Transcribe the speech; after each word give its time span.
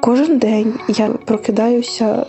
Кожен 0.00 0.38
день 0.38 0.80
я 0.88 1.08
прокидаюся 1.08 2.26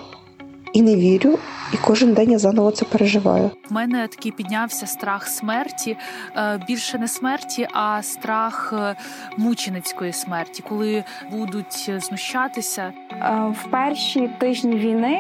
і 0.74 0.82
не 0.82 0.96
вірю, 0.96 1.40
і 1.74 1.78
кожен 1.78 2.14
день 2.14 2.32
я 2.32 2.40
заново 2.40 2.72
це 2.72 2.86
переживаю. 2.86 3.52
У 3.72 3.74
мене 3.74 4.08
такий 4.08 4.32
піднявся 4.32 4.88
страх 4.88 5.28
смерті, 5.28 5.98
е, 6.36 6.60
більше 6.68 6.98
не 6.98 7.08
смерті, 7.08 7.68
а 7.74 8.04
страх 8.04 8.74
е, 8.74 8.96
мученицької 9.38 10.14
смерті, 10.14 10.64
коли 10.70 11.04
будуть 11.32 11.92
знущатися. 11.98 12.94
Е, 13.12 13.54
в 13.62 13.72
перші 13.72 14.30
тижні 14.40 14.76
війни 14.76 15.20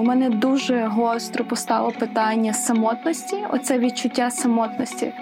у 0.00 0.02
мене 0.02 0.30
дуже 0.30 0.86
гостро 0.86 1.44
постало 1.44 1.90
питання 1.90 2.52
самотності. 2.52 3.36
Оце 3.50 3.78
відчуття 3.78 4.30
самотності. 4.30 5.12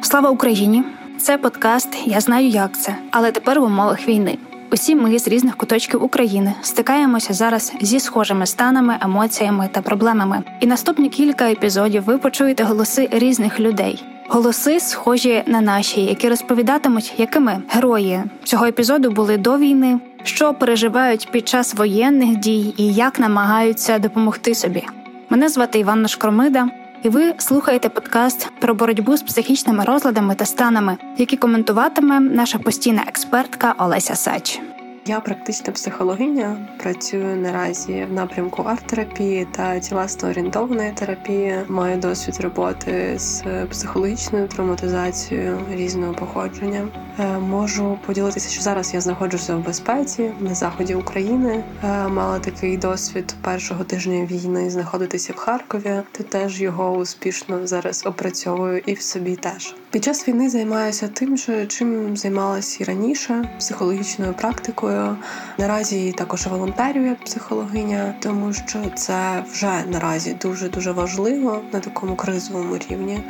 Слава 0.00 0.30
Україні! 0.30 0.84
Це 1.18 1.38
подкаст 1.38 1.96
Я 2.06 2.20
знаю, 2.20 2.48
як 2.48 2.78
це, 2.78 2.96
але 3.10 3.32
тепер 3.32 3.60
в 3.60 3.64
умовах 3.64 4.08
війни. 4.08 4.38
Усі 4.72 4.94
ми 4.94 5.18
з 5.18 5.28
різних 5.28 5.56
куточків 5.56 6.04
України 6.04 6.54
стикаємося 6.62 7.34
зараз 7.34 7.72
зі 7.80 8.00
схожими 8.00 8.46
станами, 8.46 8.96
емоціями 9.00 9.68
та 9.72 9.82
проблемами. 9.82 10.42
І 10.60 10.66
наступні 10.66 11.08
кілька 11.08 11.50
епізодів 11.50 12.02
ви 12.02 12.18
почуєте 12.18 12.64
голоси 12.64 13.08
різних 13.12 13.60
людей. 13.60 14.04
Голоси 14.28 14.80
схожі 14.80 15.42
на 15.46 15.60
наші, 15.60 16.00
які 16.00 16.28
розповідатимуть, 16.28 17.14
якими 17.18 17.62
герої 17.68 18.22
цього 18.44 18.66
епізоду 18.66 19.10
були 19.10 19.36
до 19.36 19.58
війни, 19.58 20.00
що 20.22 20.54
переживають 20.54 21.28
під 21.30 21.48
час 21.48 21.74
воєнних 21.74 22.36
дій 22.36 22.74
і 22.76 22.94
як 22.94 23.18
намагаються 23.18 23.98
допомогти 23.98 24.54
собі. 24.54 24.82
Мене 25.30 25.48
звати 25.48 25.78
Іванна 25.78 26.08
Шкромида, 26.08 26.68
і 27.02 27.08
ви 27.08 27.34
слухаєте 27.38 27.88
подкаст 27.88 28.48
про 28.60 28.74
боротьбу 28.74 29.16
з 29.16 29.22
психічними 29.22 29.84
розладами 29.84 30.34
та 30.34 30.44
станами, 30.44 30.96
які 31.18 31.36
коментуватиме 31.36 32.20
наша 32.20 32.58
постійна 32.58 33.04
експертка 33.08 33.74
Олеся 33.78 34.14
Сач. 34.14 34.60
Я 35.06 35.20
практична 35.20 35.72
психологиня, 35.72 36.56
працюю 36.82 37.36
наразі 37.36 38.06
в 38.10 38.12
напрямку 38.12 38.62
арт-терапії 38.62 39.46
та 39.52 39.80
тілесно 39.80 40.28
орієнтованої 40.28 40.92
терапії. 40.92 41.54
Маю 41.68 41.98
досвід 41.98 42.40
роботи 42.40 43.14
з 43.18 43.42
психологічною 43.70 44.48
травматизацією 44.48 45.60
різного 45.70 46.14
походження. 46.14 46.88
Е, 47.20 47.38
можу 47.38 47.98
поділитися, 48.06 48.50
що 48.50 48.62
зараз 48.62 48.94
я 48.94 49.00
знаходжуся 49.00 49.56
в 49.56 49.64
безпеці 49.64 50.30
на 50.40 50.54
заході 50.54 50.94
України. 50.94 51.64
Е, 51.84 52.08
мала 52.08 52.38
такий 52.38 52.76
досвід 52.76 53.34
першого 53.42 53.84
тижня 53.84 54.24
війни 54.24 54.70
знаходитися 54.70 55.32
в 55.32 55.36
Харкові. 55.36 56.02
Ти 56.12 56.22
теж 56.22 56.60
його 56.60 56.92
успішно 56.92 57.66
зараз 57.66 58.06
опрацьовую 58.06 58.82
і 58.86 58.94
в 58.94 59.02
собі 59.02 59.36
теж. 59.36 59.74
Під 59.90 60.04
час 60.04 60.28
війни 60.28 60.50
займаюся 60.50 61.08
тим, 61.08 61.36
що 61.36 61.66
чим 61.66 62.16
займалася 62.16 62.78
і 62.80 62.84
раніше 62.84 63.48
психологічною 63.58 64.34
практикою. 64.34 65.16
Наразі 65.58 66.12
також 66.12 66.46
волонтерю 66.46 67.06
як 67.06 67.24
психологиня, 67.24 68.14
тому 68.20 68.52
що 68.52 68.78
це 68.94 69.44
вже 69.52 69.84
наразі 69.88 70.36
дуже 70.42 70.68
дуже 70.68 70.92
важливо 70.92 71.60
на 71.72 71.80
такому 71.80 72.16
кризовому 72.16 72.78
рівні. 72.90 73.20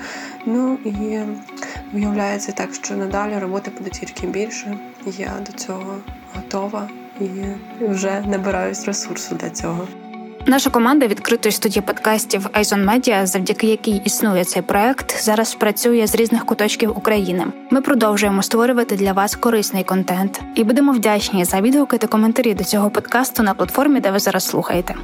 Ну 0.47 0.79
і 0.85 1.19
виявляється 1.93 2.53
так, 2.53 2.75
що 2.75 2.95
надалі 2.95 3.39
роботи 3.39 3.71
буде 3.79 3.91
тільки 3.91 4.27
більше. 4.27 4.79
Я 5.19 5.33
до 5.47 5.53
цього 5.53 5.97
готова 6.35 6.89
і 7.21 7.27
вже 7.81 8.25
набираюсь 8.27 8.85
ресурсу 8.87 9.35
для 9.35 9.51
цього. 9.51 9.89
Наша 10.47 10.71
команда 10.71 11.07
відкритої 11.07 11.53
студії 11.53 11.83
подкастів 11.83 12.47
Айзон 12.53 12.85
Медіа, 12.85 13.27
завдяки 13.27 13.67
якій 13.67 13.97
існує 14.05 14.45
цей 14.45 14.63
проект, 14.63 15.23
зараз 15.23 15.55
працює 15.55 16.07
з 16.07 16.15
різних 16.15 16.45
куточків 16.45 16.99
України. 16.99 17.47
Ми 17.71 17.81
продовжуємо 17.81 18.43
створювати 18.43 18.97
для 18.97 19.13
вас 19.13 19.35
корисний 19.35 19.85
контент 19.85 20.41
і 20.55 20.65
будемо 20.65 20.93
вдячні 20.93 21.45
за 21.45 21.61
відгуки 21.61 21.99
та 21.99 22.07
коментарі 22.07 22.55
до 22.55 22.65
цього 22.65 22.91
подкасту 22.91 23.43
на 23.43 23.55
платформі, 23.55 24.01
де 24.01 24.11
ви 24.11 24.19
зараз 24.19 24.45
слухаєте. 24.45 24.95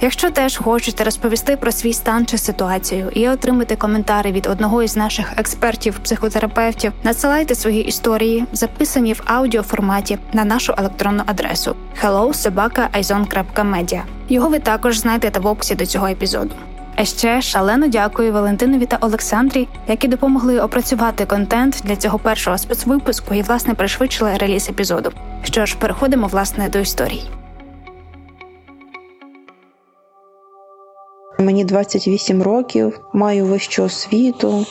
Якщо 0.00 0.30
теж 0.30 0.56
хочете 0.56 1.04
розповісти 1.04 1.56
про 1.56 1.72
свій 1.72 1.92
стан 1.92 2.26
чи 2.26 2.38
ситуацію 2.38 3.10
і 3.14 3.28
отримати 3.28 3.76
коментари 3.76 4.32
від 4.32 4.46
одного 4.46 4.82
із 4.82 4.96
наших 4.96 5.32
експертів-психотерапевтів, 5.36 6.92
надсилайте 7.02 7.54
свої 7.54 7.84
історії, 7.84 8.44
записані 8.52 9.12
в 9.12 9.22
аудіоформаті 9.24 10.18
на 10.32 10.44
нашу 10.44 10.74
електронну 10.78 11.22
адресу 11.26 11.76
hello.sobaka.aizon.media. 12.02 14.02
Його 14.28 14.48
ви 14.48 14.58
також 14.58 14.98
знайдете 14.98 15.40
в 15.40 15.46
описі 15.46 15.74
до 15.74 15.86
цього 15.86 16.06
епізоду. 16.06 16.54
А 16.96 17.04
ще 17.04 17.42
шалено 17.42 17.88
дякую 17.88 18.32
Валентинові 18.32 18.86
та 18.86 18.98
Олександрі, 19.00 19.68
які 19.88 20.08
допомогли 20.08 20.60
опрацювати 20.60 21.26
контент 21.26 21.82
для 21.84 21.96
цього 21.96 22.18
першого 22.18 22.58
спецвипуску 22.58 23.34
і 23.34 23.42
власне 23.42 23.74
пришвидшили 23.74 24.36
реліз 24.36 24.68
епізоду. 24.68 25.12
Що 25.42 25.66
ж, 25.66 25.76
переходимо 25.78 26.26
власне 26.26 26.68
до 26.68 26.78
історії. 26.78 27.30
Мені 31.40 31.64
28 31.64 32.42
років, 32.42 33.00
маю 33.12 33.46
вищу 33.46 33.84
освіту, 33.84 34.66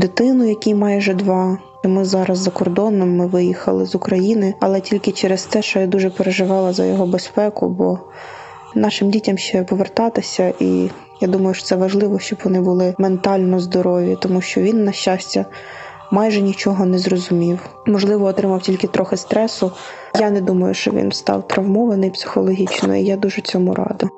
дитину, 0.00 0.48
якій 0.48 0.74
майже 0.74 1.14
два. 1.14 1.58
Ми 1.84 2.04
зараз 2.04 2.38
за 2.38 2.50
кордоном 2.50 3.16
ми 3.16 3.26
виїхали 3.26 3.86
з 3.86 3.94
України, 3.94 4.54
але 4.60 4.80
тільки 4.80 5.12
через 5.12 5.44
те, 5.44 5.62
що 5.62 5.80
я 5.80 5.86
дуже 5.86 6.10
переживала 6.10 6.72
за 6.72 6.84
його 6.84 7.06
безпеку, 7.06 7.68
бо 7.68 7.98
нашим 8.74 9.10
дітям 9.10 9.38
ще 9.38 9.62
повертатися, 9.62 10.52
і 10.60 10.90
я 11.20 11.28
думаю, 11.28 11.54
що 11.54 11.64
це 11.64 11.76
важливо, 11.76 12.18
щоб 12.18 12.38
вони 12.44 12.60
були 12.60 12.94
ментально 12.98 13.60
здорові, 13.60 14.16
тому 14.20 14.40
що 14.40 14.60
він, 14.60 14.84
на 14.84 14.92
щастя, 14.92 15.44
майже 16.10 16.40
нічого 16.40 16.86
не 16.86 16.98
зрозумів. 16.98 17.60
Можливо, 17.86 18.26
отримав 18.26 18.62
тільки 18.62 18.86
трохи 18.86 19.16
стресу. 19.16 19.72
Я 20.20 20.30
не 20.30 20.40
думаю, 20.40 20.74
що 20.74 20.90
він 20.90 21.12
став 21.12 21.48
травмований 21.48 22.10
психологічно, 22.10 22.96
і 22.96 23.04
я 23.04 23.16
дуже 23.16 23.42
цьому 23.42 23.74
рада. 23.74 24.08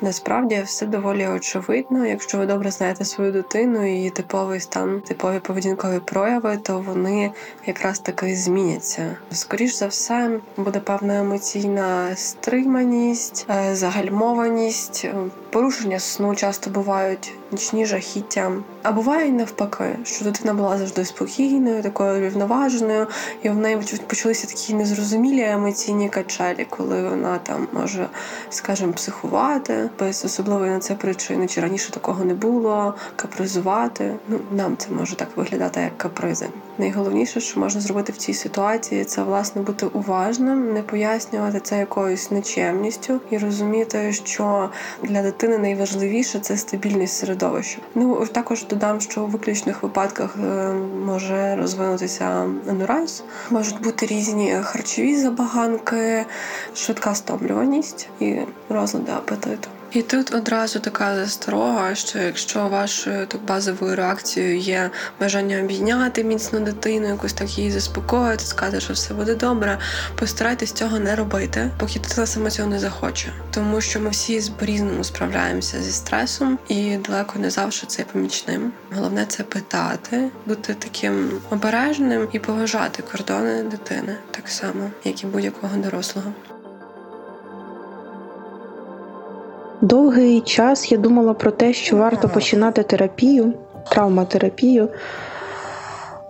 Насправді 0.00 0.62
все 0.66 0.86
доволі 0.86 1.26
очевидно. 1.26 2.06
Якщо 2.06 2.38
ви 2.38 2.46
добре 2.46 2.70
знаєте 2.70 3.04
свою 3.04 3.32
дитину, 3.32 3.86
її 3.86 4.10
типовий 4.10 4.60
стан, 4.60 5.00
типові 5.00 5.38
поведінкові 5.38 6.00
прояви, 6.04 6.56
то 6.56 6.78
вони 6.78 7.32
якраз 7.66 7.98
таки 7.98 8.36
зміняться. 8.36 9.16
Скоріш 9.32 9.74
за 9.74 9.86
все, 9.86 10.40
буде 10.56 10.80
певна 10.80 11.18
емоційна 11.18 12.16
стриманість, 12.16 13.46
е, 13.50 13.74
загальмованість, 13.74 15.06
порушення 15.50 15.98
сну 15.98 16.34
часто 16.34 16.70
бувають 16.70 17.32
нічні 17.52 17.86
жахіття. 17.86 18.52
А 18.82 18.92
буває 18.92 19.28
й 19.28 19.32
навпаки, 19.32 19.98
що 20.04 20.24
дитина 20.24 20.54
була 20.54 20.78
завжди 20.78 21.04
спокійною, 21.04 21.82
такою 21.82 22.20
рівноваженою, 22.20 23.06
і 23.42 23.48
в 23.48 23.56
неї 23.56 23.78
почалися 24.06 24.46
такі 24.46 24.74
незрозумілі 24.74 25.42
емоційні 25.42 26.08
качелі, 26.08 26.66
коли 26.70 27.08
вона 27.08 27.38
там 27.38 27.68
може, 27.72 28.08
скажімо, 28.50 28.92
психувати 28.92 29.90
без 29.98 30.24
особливої 30.24 30.70
на 30.70 30.78
це 30.78 30.94
причини, 30.94 31.46
чи 31.46 31.60
раніше 31.60 31.90
такого 31.90 32.24
не 32.24 32.34
було, 32.34 32.94
капризувати. 33.16 34.14
Ну 34.28 34.40
нам 34.52 34.76
це 34.76 34.90
може 34.90 35.16
так 35.16 35.28
виглядати 35.36 35.80
як 35.80 35.98
капризи. 35.98 36.46
Найголовніше, 36.78 37.40
що 37.40 37.60
можна 37.60 37.80
зробити 37.80 38.12
в 38.12 38.16
цій 38.16 38.34
ситуації, 38.34 39.04
це 39.04 39.22
власне 39.22 39.62
бути 39.62 39.86
уважним, 39.86 40.72
не 40.72 40.82
пояснювати 40.82 41.60
це 41.60 41.78
якоюсь 41.78 42.30
нечемністю 42.30 43.20
і 43.30 43.38
розуміти, 43.38 44.12
що 44.12 44.70
для 45.02 45.22
дитини 45.22 45.58
найважливіше 45.58 46.38
це 46.38 46.56
стабільність 46.56 47.16
середовища. 47.16 47.78
Ну 47.94 48.26
також 48.26 48.66
додам, 48.66 49.00
що 49.00 49.22
у 49.22 49.26
виключних 49.26 49.82
випадках 49.82 50.36
е, 50.36 50.72
може 51.06 51.56
розвинутися 51.56 52.24
анураз, 52.70 53.24
можуть 53.50 53.82
бути 53.82 54.06
різні 54.06 54.54
харчові 54.62 55.16
забаганки, 55.16 56.24
швидка 56.74 57.14
стомлюваність 57.14 58.08
і 58.20 58.36
розлади 58.68 59.12
апетиту. 59.12 59.68
І 59.92 60.02
тут 60.02 60.34
одразу 60.34 60.80
така 60.80 61.14
засторога, 61.16 61.94
що 61.94 62.18
якщо 62.18 62.68
вашою 62.68 63.26
так 63.26 63.42
базовою 63.44 63.96
реакцією 63.96 64.58
є 64.58 64.90
бажання 65.20 65.60
обійняти 65.60 66.24
міцну 66.24 66.60
дитину, 66.60 67.08
якусь 67.08 67.32
так 67.32 67.58
її 67.58 67.70
заспокоїти, 67.70 68.44
сказати, 68.44 68.80
що 68.80 68.92
все 68.92 69.14
буде 69.14 69.34
добре, 69.34 69.78
постарайтесь 70.18 70.72
цього 70.72 70.98
не 70.98 71.16
робити, 71.16 71.70
поки 71.78 71.98
дитина 71.98 72.26
саме 72.26 72.50
цього 72.50 72.68
не 72.68 72.78
захоче, 72.78 73.32
тому 73.50 73.80
що 73.80 74.00
ми 74.00 74.10
всі 74.10 74.52
по 74.58 74.66
різному 74.66 75.04
справляємося 75.04 75.82
зі 75.82 75.92
стресом, 75.92 76.58
і 76.68 76.96
далеко 76.96 77.38
не 77.38 77.50
завжди 77.50 77.86
це 77.86 78.04
помічним. 78.04 78.72
Головне 78.94 79.26
це 79.26 79.42
питати, 79.42 80.30
бути 80.46 80.74
таким 80.74 81.30
обережним 81.50 82.28
і 82.32 82.38
поважати 82.38 83.02
кордони 83.02 83.62
дитини 83.62 84.16
так 84.30 84.48
само, 84.48 84.90
як 85.04 85.22
і 85.22 85.26
будь-якого 85.26 85.76
дорослого. 85.76 86.32
Довгий 89.80 90.40
час 90.40 90.92
я 90.92 90.98
думала 90.98 91.34
про 91.34 91.50
те, 91.50 91.72
що 91.72 91.96
варто 91.96 92.28
починати 92.28 92.82
терапію, 92.82 93.52
травматерапію. 93.90 94.88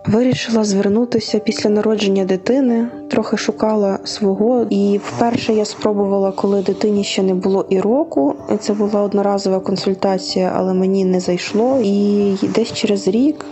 Вирішила 0.06 0.64
звернутися 0.64 1.38
після 1.38 1.70
народження 1.70 2.24
дитини, 2.24 2.88
трохи 3.10 3.36
шукала 3.36 3.98
свого, 4.04 4.66
і 4.70 5.00
вперше 5.04 5.52
я 5.52 5.64
спробувала, 5.64 6.32
коли 6.32 6.62
дитині 6.62 7.04
ще 7.04 7.22
не 7.22 7.34
було 7.34 7.66
і 7.68 7.80
року. 7.80 8.34
Це 8.60 8.72
була 8.72 9.02
одноразова 9.02 9.60
консультація, 9.60 10.52
але 10.56 10.74
мені 10.74 11.04
не 11.04 11.20
зайшло. 11.20 11.80
І 11.84 12.34
десь 12.54 12.72
через 12.72 13.08
рік 13.08 13.44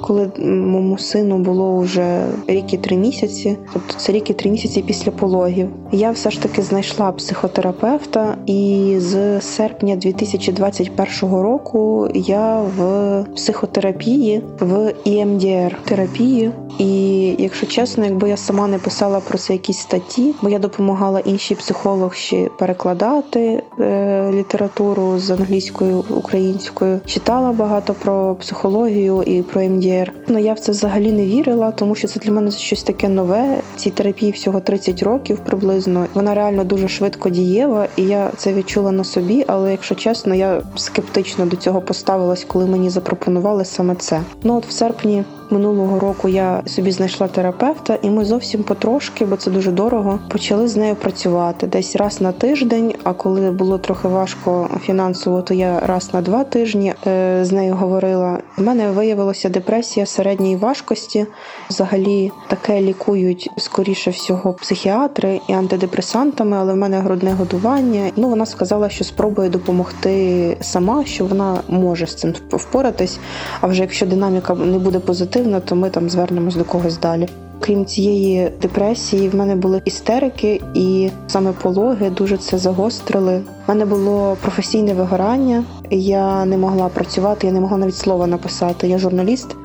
коли 0.00 0.30
моєму 0.38 0.98
сину 0.98 1.38
було 1.38 1.78
вже 1.78 2.26
рік 2.46 2.72
і 2.72 2.76
три 2.76 2.96
місяці, 2.96 3.56
тобто 3.72 3.94
це 3.96 4.12
рік 4.12 4.30
і 4.30 4.34
три 4.34 4.50
місяці 4.50 4.82
після 4.86 5.10
пологів. 5.10 5.68
Я 5.92 6.10
все 6.10 6.30
ж 6.30 6.42
таки 6.42 6.62
знайшла 6.62 7.12
психотерапевта, 7.12 8.36
і 8.46 8.94
з 8.98 9.40
серпня 9.40 9.96
2021 9.96 11.34
року 11.34 12.08
я 12.14 12.60
в 12.60 13.24
психотерапії 13.34 14.42
в 14.60 14.94
ІМДР 15.04 15.76
терапії. 15.84 16.50
І 16.78 17.24
якщо 17.38 17.66
чесно, 17.66 18.04
якби 18.04 18.28
я 18.28 18.36
сама 18.36 18.66
не 18.68 18.78
писала 18.78 19.20
про 19.20 19.38
це 19.38 19.52
якісь 19.52 19.78
статті, 19.78 20.34
бо 20.42 20.48
я 20.48 20.58
допомагала 20.58 21.20
іншій 21.20 21.54
психологші 21.54 22.48
перекладати 22.58 23.62
е, 23.80 24.30
літературу 24.32 25.18
з 25.18 25.30
англійською 25.30 26.04
українською, 26.10 27.00
читала 27.06 27.52
багато 27.52 27.94
про 27.94 28.34
психологію 28.34 29.22
і 29.22 29.42
про 29.42 29.62
МДР. 29.62 29.81
Ну 30.28 30.38
я 30.38 30.52
в 30.52 30.58
це 30.58 30.72
взагалі 30.72 31.12
не 31.12 31.26
вірила, 31.26 31.70
тому 31.70 31.94
що 31.94 32.08
це 32.08 32.20
для 32.20 32.32
мене 32.32 32.50
щось 32.50 32.82
таке 32.82 33.08
нове. 33.08 33.60
Цій 33.76 33.90
терапії 33.90 34.32
всього 34.32 34.60
30 34.60 35.02
років 35.02 35.38
приблизно. 35.38 36.06
Вона 36.14 36.34
реально 36.34 36.64
дуже 36.64 36.88
швидко 36.88 37.30
дієва, 37.30 37.86
і 37.96 38.02
я 38.02 38.30
це 38.36 38.52
відчула 38.52 38.92
на 38.92 39.04
собі. 39.04 39.44
Але 39.48 39.70
якщо 39.70 39.94
чесно, 39.94 40.34
я 40.34 40.62
скептично 40.76 41.46
до 41.46 41.56
цього 41.56 41.80
поставилась, 41.80 42.44
коли 42.44 42.66
мені 42.66 42.90
запропонували 42.90 43.64
саме 43.64 43.94
це. 43.94 44.20
Ну 44.42 44.56
от 44.56 44.66
в 44.66 44.70
серпні 44.70 45.24
минулого 45.50 45.98
року 45.98 46.28
я 46.28 46.62
собі 46.66 46.90
знайшла 46.90 47.28
терапевта, 47.28 47.98
і 48.02 48.10
ми 48.10 48.24
зовсім 48.24 48.62
потрошки, 48.62 49.24
бо 49.24 49.36
це 49.36 49.50
дуже 49.50 49.70
дорого, 49.70 50.18
почали 50.28 50.68
з 50.68 50.76
нею 50.76 50.94
працювати 50.94 51.66
десь 51.66 51.96
раз 51.96 52.20
на 52.20 52.32
тиждень. 52.32 52.94
А 53.04 53.12
коли 53.12 53.50
було 53.50 53.78
трохи 53.78 54.08
важко 54.08 54.68
фінансово, 54.82 55.42
то 55.42 55.54
я 55.54 55.80
раз 55.80 56.14
на 56.14 56.20
два 56.20 56.44
тижні 56.44 56.94
е, 57.06 57.44
з 57.44 57.52
нею 57.52 57.74
говорила. 57.74 58.38
У 58.58 58.62
мене 58.62 58.90
виявилася 58.90 59.48
депресія 59.48 59.71
середньої 60.06 60.56
важкості. 60.56 61.26
Взагалі 61.70 62.32
таке 62.48 62.80
лікують 62.80 63.50
скоріше 63.58 64.10
всього 64.10 64.52
психіатри 64.52 65.40
і 65.48 65.52
антидепресантами, 65.52 66.56
але 66.56 66.72
в 66.72 66.76
мене 66.76 67.00
грудне 67.00 67.32
годування. 67.32 68.10
Ну 68.16 68.28
вона 68.28 68.46
сказала, 68.46 68.88
що 68.88 69.04
спробує 69.04 69.48
допомогти 69.48 70.56
сама, 70.60 71.04
що 71.04 71.24
вона 71.26 71.62
може 71.68 72.06
з 72.06 72.14
цим 72.14 72.34
впоратись. 72.50 73.18
А 73.60 73.66
вже 73.66 73.82
якщо 73.82 74.06
динаміка 74.06 74.54
не 74.54 74.78
буде 74.78 74.98
позитивна, 74.98 75.60
то 75.60 75.76
ми 75.76 75.90
там 75.90 76.10
звернемось 76.10 76.54
до 76.54 76.64
когось 76.64 76.98
далі. 76.98 77.28
Крім 77.60 77.86
цієї 77.86 78.50
депресії, 78.62 79.28
в 79.28 79.34
мене 79.34 79.56
були 79.56 79.82
істерики, 79.84 80.60
і 80.74 81.10
саме 81.26 81.52
пологи 81.52 82.10
дуже 82.10 82.36
це 82.36 82.58
загострили. 82.58 83.36
У 83.36 83.72
мене 83.72 83.84
було 83.84 84.36
професійне 84.42 84.94
вигорання. 84.94 85.64
Я 85.90 86.44
не 86.44 86.56
могла 86.56 86.88
працювати, 86.88 87.46
я 87.46 87.52
не 87.52 87.60
могла 87.60 87.78
навіть 87.78 87.96
слова 87.96 88.26
написати. 88.26 88.88
Я 88.88 88.98
журналіст. 88.98 89.56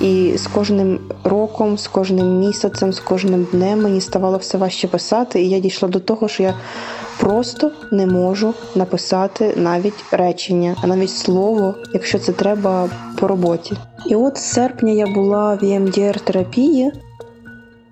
І 0.00 0.32
з 0.36 0.46
кожним 0.46 0.98
роком, 1.24 1.78
з 1.78 1.88
кожним 1.88 2.38
місяцем, 2.38 2.92
з 2.92 3.00
кожним 3.00 3.46
днем 3.52 3.82
мені 3.82 4.00
ставало 4.00 4.36
все 4.36 4.58
важче 4.58 4.88
писати, 4.88 5.42
і 5.42 5.48
я 5.48 5.58
дійшла 5.58 5.88
до 5.88 6.00
того, 6.00 6.28
що 6.28 6.42
я 6.42 6.54
просто 7.20 7.70
не 7.92 8.06
можу 8.06 8.54
написати 8.74 9.54
навіть 9.56 10.04
речення, 10.10 10.76
а 10.82 10.86
навіть 10.86 11.10
слово, 11.10 11.74
якщо 11.94 12.18
це 12.18 12.32
треба 12.32 12.88
по 13.20 13.28
роботі. 13.28 13.76
І 14.06 14.14
от 14.14 14.36
з 14.36 14.40
серпня 14.40 14.92
я 14.92 15.06
була 15.06 15.54
в 15.54 15.64
емдр 15.64 16.20
терапії. 16.20 16.92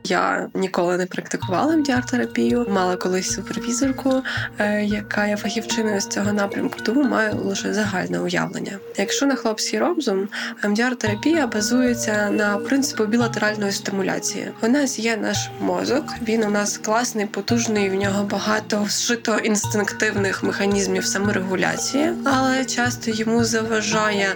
Я 0.09 0.49
ніколи 0.55 0.97
не 0.97 1.07
практикувала 1.07 1.77
МДР-терапію, 1.77 2.67
мала 2.71 2.97
колись 2.97 3.31
супервізорку, 3.31 4.23
е, 4.59 4.85
яка 4.85 5.27
є 5.27 5.37
фахівчиною 5.37 6.01
з 6.01 6.07
цього 6.07 6.33
напрямку, 6.33 6.79
тому 6.83 7.03
маю 7.03 7.37
лише 7.37 7.75
загальне 7.75 8.21
уявлення. 8.21 8.79
Якщо 8.97 9.27
на 9.27 9.35
хлопський 9.35 9.79
розум, 9.79 10.29
МДР-терапія 10.65 11.47
базується 11.47 12.31
на 12.31 12.59
принципу 12.59 13.07
білатеральної 13.07 13.73
стимуляції. 13.73 14.51
У 14.63 14.69
нас 14.69 14.99
є 14.99 15.17
наш 15.17 15.51
мозок, 15.61 16.05
він 16.29 16.45
у 16.45 16.51
нас 16.51 16.79
класний, 16.79 17.27
потужний. 17.27 17.91
В 17.91 17.95
нього 17.95 18.25
багато 18.25 18.87
зшито 18.89 19.39
інстинктивних 19.39 20.43
механізмів 20.43 21.07
саморегуляції, 21.07 22.13
але 22.25 22.65
часто 22.65 23.11
йому 23.11 23.45
заважає 23.45 24.29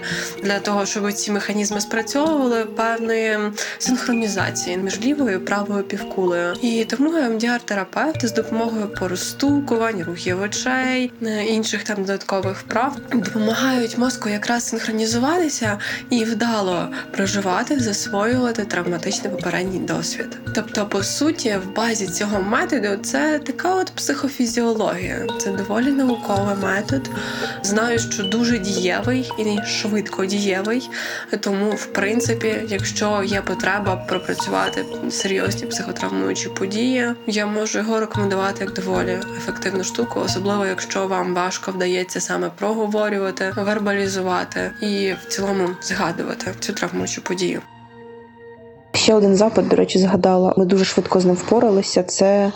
для 0.43 0.59
того, 0.59 0.85
щоб 0.85 1.13
ці 1.13 1.31
механізми 1.31 1.81
спрацьовували 1.81 2.65
певної 2.65 3.39
синхронізації 3.79 4.77
між 4.77 5.01
лівою 5.01 5.35
і 5.35 5.39
правою 5.39 5.60
правою 5.65 5.83
півкулею. 5.83 6.53
І 6.61 6.85
тому 6.85 7.11
МДР-терапевти 7.11 8.27
з 8.27 8.33
допомогою 8.33 8.87
поростукувань, 8.87 10.03
рухів 10.03 10.41
очей, 10.41 11.11
е, 11.21 11.43
інших 11.43 11.83
там 11.83 11.95
додаткових 11.95 12.57
вправ 12.57 12.97
допомагають 13.13 13.97
мозку 13.97 14.29
якраз 14.29 14.67
синхронізуватися 14.67 15.79
і 16.09 16.23
вдало 16.23 16.87
проживати, 17.11 17.79
засвоювати 17.79 18.65
травматичний 18.65 19.31
попередній 19.31 19.79
досвід. 19.79 20.37
Тобто, 20.55 20.85
по 20.85 21.03
суті, 21.03 21.57
в 21.65 21.75
базі 21.75 22.07
цього 22.07 22.41
методу 22.41 22.87
це 23.03 23.39
така 23.39 23.75
от 23.75 23.91
психофізіологія. 23.95 25.27
Це 25.39 25.51
доволі 25.51 25.91
науковий 25.91 26.55
метод. 26.61 27.09
Знаю, 27.63 27.99
що 27.99 28.23
дуже 28.23 28.57
дієвий 28.57 29.31
і 29.39 29.67
швидко 29.67 30.25
дієвий. 30.25 30.89
Тому, 31.39 31.71
в 31.71 31.85
принципі, 31.85 32.61
якщо 32.67 33.23
є 33.25 33.41
потреба 33.41 33.95
пропрацювати 33.95 34.85
серйозно 35.11 35.50
серйозні 35.51 35.67
психотравмуючі 35.69 36.49
події. 36.49 37.05
Я 37.27 37.45
можу 37.45 37.77
його 37.77 37.99
рекомендувати 37.99 38.63
як 38.63 38.73
доволі 38.73 39.17
ефективну 39.37 39.83
штуку, 39.83 40.19
особливо 40.25 40.65
якщо 40.65 41.07
вам 41.07 41.33
важко 41.33 41.71
вдається 41.71 42.21
саме 42.21 42.49
проговорювати, 42.59 43.53
вербалізувати 43.57 44.71
і 44.81 45.13
в 45.13 45.27
цілому 45.27 45.69
згадувати 45.81 46.53
цю 46.59 46.73
травмуючу 46.73 47.21
подію. 47.21 47.61
Ще 48.93 49.13
один 49.13 49.35
запит, 49.35 49.67
до 49.67 49.75
речі, 49.75 49.99
згадала. 49.99 50.53
Ми 50.57 50.65
дуже 50.65 50.85
швидко 50.85 51.19
з 51.19 51.25
ним 51.25 51.35
впоралися. 51.35 52.03
Це 52.03 52.51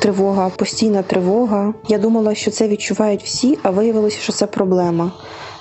тривога, 0.00 0.48
постійна 0.48 1.02
тривога. 1.02 1.74
Я 1.88 1.98
думала, 1.98 2.34
що 2.34 2.50
це 2.50 2.68
відчувають 2.68 3.22
всі, 3.24 3.58
а 3.62 3.70
виявилося, 3.70 4.18
що 4.20 4.32
це 4.32 4.46
проблема. 4.46 5.12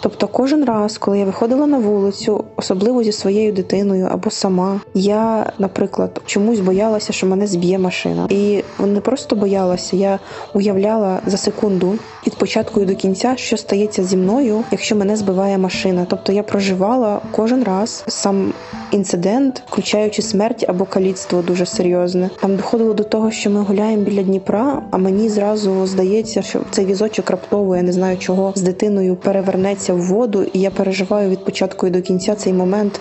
Тобто, 0.02 0.28
кожен 0.28 0.64
раз, 0.64 0.98
коли 0.98 1.20
я 1.20 1.26
виходила 1.26 1.68
на 1.68 1.78
вулицю, 1.78 2.44
особливо 2.56 3.04
зі 3.04 3.12
своєю 3.12 3.52
дитиною 3.54 4.08
або 4.12 4.30
сама, 4.30 4.82
я, 4.94 5.52
наприклад, 5.60 6.22
чомусь 6.26 6.60
боялася, 6.60 7.14
що 7.14 7.28
мене 7.28 7.48
зб'є 7.48 7.80
машина, 7.80 8.28
і 8.30 8.64
не 8.80 9.02
просто 9.02 9.36
боялася, 9.36 9.96
я 9.96 10.20
уявляла 10.54 11.20
за 11.26 11.38
секунду 11.38 11.96
від 12.28 12.36
початку 12.36 12.86
до 12.86 12.96
кінця, 12.96 13.34
що 13.38 13.58
стається 13.58 14.04
зі 14.04 14.18
мною, 14.18 14.64
якщо 14.72 14.96
мене 14.96 15.16
збиває 15.16 15.58
машина. 15.58 16.06
Тобто 16.10 16.32
я 16.32 16.44
проживала 16.44 17.22
кожен 17.32 17.64
раз 17.64 18.04
сам 18.08 18.54
інцидент, 18.92 19.64
включаючи 19.68 20.22
смерть 20.22 20.66
або 20.68 20.86
каліцтво 20.86 21.42
дуже 21.42 21.66
серйозне. 21.66 22.30
Там 22.42 22.56
доходило 22.56 22.94
до 22.94 23.04
того, 23.04 23.32
що 23.32 23.50
ми 23.50 23.62
гуляємо 23.62 24.04
біля 24.04 24.24
Дніпра, 24.24 24.84
а 24.92 24.98
мені 24.98 25.30
зразу 25.30 25.88
здається, 25.88 26.42
що 26.42 26.60
цей 26.72 26.86
візочок 26.86 27.30
раптово, 27.30 27.76
я 27.76 27.82
не 27.82 27.92
знаю 27.92 28.18
чого, 28.18 28.54
з 28.56 28.62
дитиною 28.62 29.16
перевернеться 29.16 29.91
в 29.94 30.02
воду, 30.02 30.46
і 30.54 30.60
я 30.60 30.72
переживаю 30.72 31.30
від 31.30 31.46
початку 31.46 31.88
і 31.88 31.90
до 31.90 32.02
кінця 32.02 32.36
цей 32.36 32.54
момент 32.54 33.00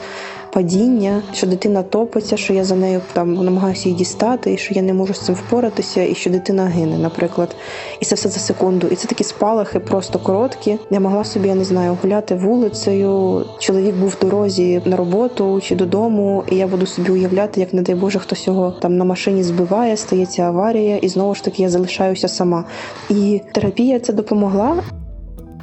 падіння, 0.53 1.23
що 1.33 1.47
дитина 1.47 1.83
топиться, 1.83 2.37
що 2.37 2.55
я 2.55 2.65
за 2.65 2.77
нею 2.77 3.01
там 3.13 3.35
намагаюся 3.35 3.89
її 3.89 3.99
дістати, 3.99 4.53
і 4.53 4.57
що 4.57 4.75
я 4.75 4.83
не 4.83 4.95
можу 4.95 5.15
з 5.15 5.21
цим 5.21 5.35
впоратися, 5.35 6.03
і 6.03 6.15
що 6.15 6.31
дитина 6.31 6.65
гине, 6.65 6.99
наприклад. 6.99 7.57
І 8.01 8.05
це 8.05 8.15
все 8.15 8.29
за 8.29 8.41
секунду. 8.41 8.87
І 8.87 8.97
це 8.97 9.09
такі 9.09 9.25
спалахи, 9.25 9.81
просто 9.81 10.19
короткі. 10.19 10.79
Я 10.91 11.01
могла 11.01 11.25
собі, 11.25 11.49
я 11.49 11.55
не 11.55 11.65
знаю, 11.65 11.99
гуляти 12.03 12.35
вулицею. 12.35 13.45
Чоловік 13.59 13.95
був 13.95 14.09
в 14.09 14.19
дорозі 14.21 14.83
на 14.85 14.97
роботу 14.97 15.61
чи 15.63 15.75
додому, 15.75 16.45
і 16.51 16.57
я 16.57 16.67
буду 16.67 16.87
собі 16.87 17.11
уявляти, 17.11 17.61
як 17.61 17.75
не 17.75 17.83
дай 17.83 17.95
Боже, 17.95 18.19
хтось 18.19 18.47
його 18.47 18.71
там 18.71 18.97
на 18.97 19.05
машині 19.05 19.43
збиває, 19.43 19.97
стається 19.97 20.43
аварія, 20.43 20.97
і 20.97 21.09
знову 21.09 21.35
ж 21.35 21.45
таки 21.45 21.63
я 21.63 21.69
залишаюся 21.69 22.29
сама. 22.29 22.65
І 23.11 23.41
терапія 23.53 24.01
це 24.01 24.13
допомогла. 24.13 24.83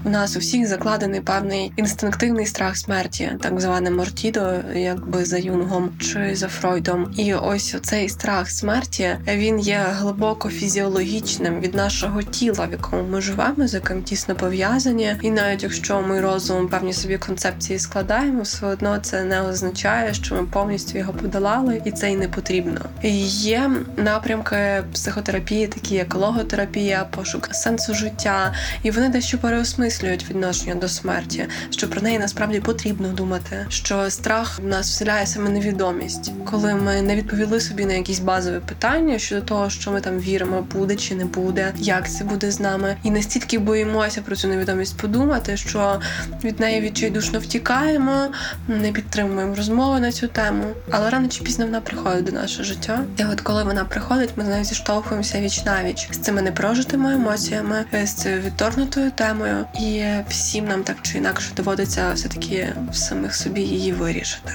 У 0.07 0.09
нас 0.09 0.35
у 0.35 0.39
всіх 0.39 0.67
закладений 0.67 1.21
певний 1.21 1.71
інстинктивний 1.77 2.45
страх 2.45 2.77
смерті, 2.77 3.31
так 3.41 3.61
зване 3.61 3.91
мортідо, 3.91 4.53
якби 4.75 5.25
за 5.25 5.37
юнгом 5.37 5.89
чи 5.99 6.35
за 6.35 6.47
Фройдом. 6.47 7.13
І 7.17 7.33
ось 7.33 7.75
цей 7.81 8.09
страх 8.09 8.49
смерті 8.49 9.17
він 9.27 9.59
є 9.59 9.85
глибоко 9.89 10.49
фізіологічним 10.49 11.59
від 11.59 11.75
нашого 11.75 12.23
тіла, 12.23 12.65
в 12.65 12.71
якому 12.71 13.03
ми 13.03 13.21
живемо, 13.21 13.67
з 13.67 13.73
яким 13.73 14.03
тісно 14.03 14.35
пов'язані. 14.35 15.15
І 15.21 15.31
навіть 15.31 15.63
якщо 15.63 16.01
ми 16.01 16.21
розумом 16.21 16.67
певні 16.67 16.93
собі 16.93 17.17
концепції 17.17 17.79
складаємо, 17.79 18.41
все 18.41 18.65
одно 18.65 18.97
це 18.97 19.23
не 19.23 19.41
означає, 19.41 20.13
що 20.13 20.35
ми 20.35 20.43
повністю 20.43 20.97
його 20.97 21.13
подолали, 21.13 21.81
і 21.85 21.91
це 21.91 22.11
й 22.11 22.15
не 22.15 22.27
потрібно. 22.27 22.81
Є 23.03 23.71
напрямки 23.97 24.83
психотерапії, 24.93 25.67
такі 25.67 25.95
як 25.95 26.15
логотерапія, 26.15 27.07
пошук 27.11 27.49
сенсу 27.51 27.93
життя, 27.93 28.53
і 28.83 28.91
вони 28.91 29.09
дещо 29.09 29.37
переосмислюють 29.37 29.96
переосмислюють 29.97 30.29
відношення 30.29 30.75
до 30.75 30.87
смерті, 30.87 31.47
що 31.69 31.89
про 31.89 32.01
неї 32.01 32.19
насправді 32.19 32.59
потрібно 32.59 33.07
думати. 33.07 33.65
Що 33.69 34.09
страх 34.09 34.59
в 34.59 34.65
нас 34.65 34.89
вселяє 34.89 35.27
саме 35.27 35.49
невідомість, 35.49 36.31
коли 36.45 36.75
ми 36.75 37.01
не 37.01 37.15
відповіли 37.15 37.59
собі 37.59 37.85
на 37.85 37.93
якісь 37.93 38.19
базові 38.19 38.59
питання 38.59 39.19
щодо 39.19 39.41
того, 39.41 39.69
що 39.69 39.91
ми 39.91 40.01
там 40.01 40.19
віримо, 40.19 40.61
буде 40.61 40.95
чи 40.95 41.15
не 41.15 41.25
буде, 41.25 41.73
як 41.77 42.09
це 42.09 42.23
буде 42.23 42.51
з 42.51 42.59
нами, 42.59 42.97
і 43.03 43.11
настільки 43.11 43.59
боїмося 43.59 44.21
про 44.21 44.35
цю 44.35 44.47
невідомість 44.47 44.97
подумати, 44.97 45.57
що 45.57 45.99
від 46.43 46.59
неї 46.59 46.81
відчайдушно 46.81 47.39
втікаємо, 47.39 48.27
не 48.67 48.91
підтримуємо 48.91 49.55
розмови 49.55 49.99
на 49.99 50.11
цю 50.11 50.27
тему. 50.27 50.63
Але 50.91 51.09
рано 51.09 51.27
чи 51.27 51.43
пізно 51.43 51.65
вона 51.65 51.81
приходить 51.81 52.25
до 52.25 52.31
нашого 52.31 52.63
життя. 52.63 53.03
І 53.17 53.23
от 53.23 53.41
коли 53.41 53.63
вона 53.63 53.85
приходить, 53.85 54.29
ми 54.35 54.45
з 54.45 54.47
нею 54.47 54.63
зіштовхуємося 54.63 55.41
віч 55.41 55.65
навіч 55.65 56.09
з 56.11 56.17
цими 56.17 56.41
непрожитими 56.41 57.13
емоціями, 57.13 57.85
з 58.03 58.13
цією 58.13 58.41
відторгнутою 58.41 59.11
темою, 59.11 59.65
і 59.79 59.86
всім 60.29 60.65
нам 60.65 60.83
так 60.83 60.97
чи 61.01 61.17
інакше 61.17 61.53
доводиться 61.55 62.11
все 62.13 62.29
таки 62.29 62.67
самих 62.91 63.35
собі 63.35 63.61
її 63.61 63.91
вирішити. 63.91 64.51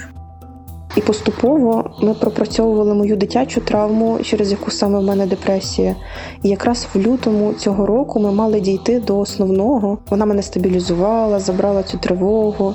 І 0.97 1.01
поступово 1.01 1.91
ми 2.03 2.15
пропрацьовували 2.15 2.95
мою 2.95 3.17
дитячу 3.17 3.61
травму, 3.61 4.19
через 4.23 4.51
яку 4.51 4.71
саме 4.71 4.99
в 4.99 5.03
мене 5.03 5.27
депресія. 5.27 5.97
І 6.43 6.49
якраз 6.49 6.89
в 6.95 6.99
лютому 6.99 7.53
цього 7.53 7.87
року 7.87 8.21
ми 8.21 8.33
мали 8.33 8.61
дійти 8.61 9.01
до 9.01 9.19
основного. 9.19 9.99
Вона 10.11 10.27
мене 10.27 10.43
стабілізувала, 10.43 11.41
забрала 11.41 11.83
цю 11.83 11.99
тривогу, 11.99 12.75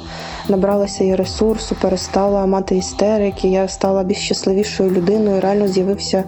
набралася 0.50 1.04
її 1.04 1.16
ресурсу, 1.16 1.76
перестала 1.82 2.46
мати 2.46 2.78
істерики. 2.78 3.48
Я 3.48 3.68
стала 3.68 4.04
більш 4.04 4.18
щасливішою 4.18 4.92
людиною. 4.92 5.42
Реально 5.42 5.68
з'явився 5.68 6.24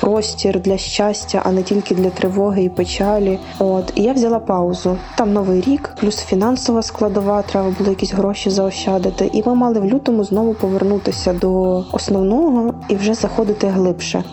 простір 0.00 0.60
для 0.60 0.78
щастя, 0.78 1.42
а 1.44 1.52
не 1.52 1.62
тільки 1.62 1.94
для 1.94 2.10
тривоги 2.10 2.64
і 2.64 2.68
печалі. 2.68 3.38
От 3.58 3.92
і 3.94 4.02
я 4.02 4.12
взяла 4.12 4.38
паузу. 4.38 4.96
Там 5.16 5.32
новий 5.32 5.60
рік, 5.60 5.94
плюс 6.00 6.16
фінансова 6.16 6.82
складова, 6.82 7.42
треба 7.42 7.74
було 7.78 7.90
якісь 7.90 8.12
гроші 8.12 8.50
заощадити. 8.50 9.30
І 9.32 9.42
ми 9.46 9.54
мали 9.54 9.80
в 9.80 9.84
лютому 9.84 10.24
знову 10.24 10.54
повернутися 10.54 11.32
до 11.32 11.84
основного 11.92 12.74
і 12.88 12.96
вже 12.96 13.14
заходити 13.14 13.66
глибше. 13.66 14.24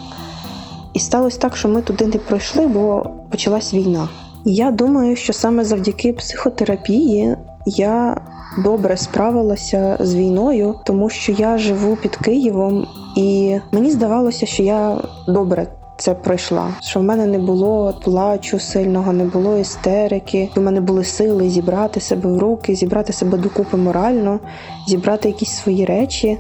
І 0.94 1.00
сталося 1.00 1.40
так, 1.40 1.58
що 1.58 1.70
ми 1.70 1.82
туди 1.82 2.08
не 2.08 2.18
пройшли, 2.18 2.68
бо 2.68 3.06
почалась 3.30 3.74
війна. 3.74 4.10
Я 4.46 4.72
думаю, 4.72 5.16
що 5.16 5.34
саме 5.34 5.66
завдяки 5.66 6.14
психотерапії 6.14 7.36
я 7.66 8.22
добре 8.58 8.98
справилася 8.98 9.98
з 10.00 10.16
війною, 10.16 10.76
тому 10.84 11.10
що 11.10 11.32
я 11.32 11.58
живу 11.58 11.96
під 11.96 12.16
Києвом, 12.16 12.88
і 13.16 13.60
мені 13.72 13.92
здавалося, 13.92 14.46
що 14.46 14.64
я 14.64 14.98
добре. 15.28 15.68
Це 15.98 16.14
пройшла, 16.14 16.70
що 16.82 17.00
в 17.00 17.04
мене 17.04 17.26
не 17.26 17.40
було 17.40 17.94
плачу 18.04 18.60
сильного, 18.60 19.14
не 19.14 19.24
було 19.24 19.58
істерики. 19.58 20.50
У 20.58 20.62
мене 20.62 20.82
були 20.82 21.04
сили 21.04 21.50
зібрати 21.50 22.00
себе 22.00 22.30
в 22.30 22.40
руки, 22.40 22.76
зібрати 22.76 23.14
себе 23.14 23.38
докупи 23.38 23.78
морально, 23.78 24.40
зібрати 24.88 25.28
якісь 25.28 25.52
свої 25.52 25.86
речі 25.86 26.38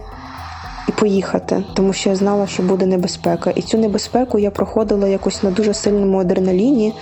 і 0.89 0.91
поїхати, 0.91 1.63
тому 1.73 1.93
що 1.93 2.09
я 2.09 2.15
знала, 2.15 2.47
що 2.47 2.63
буде 2.63 2.85
небезпека. 2.85 3.51
І 3.51 3.61
цю 3.61 3.77
небезпеку 3.77 4.39
я 4.39 4.51
проходила 4.51 5.07
якось 5.07 5.43
на 5.43 5.51
дуже 5.51 5.73
сильному 5.73 6.19
адреналіні, 6.19 6.93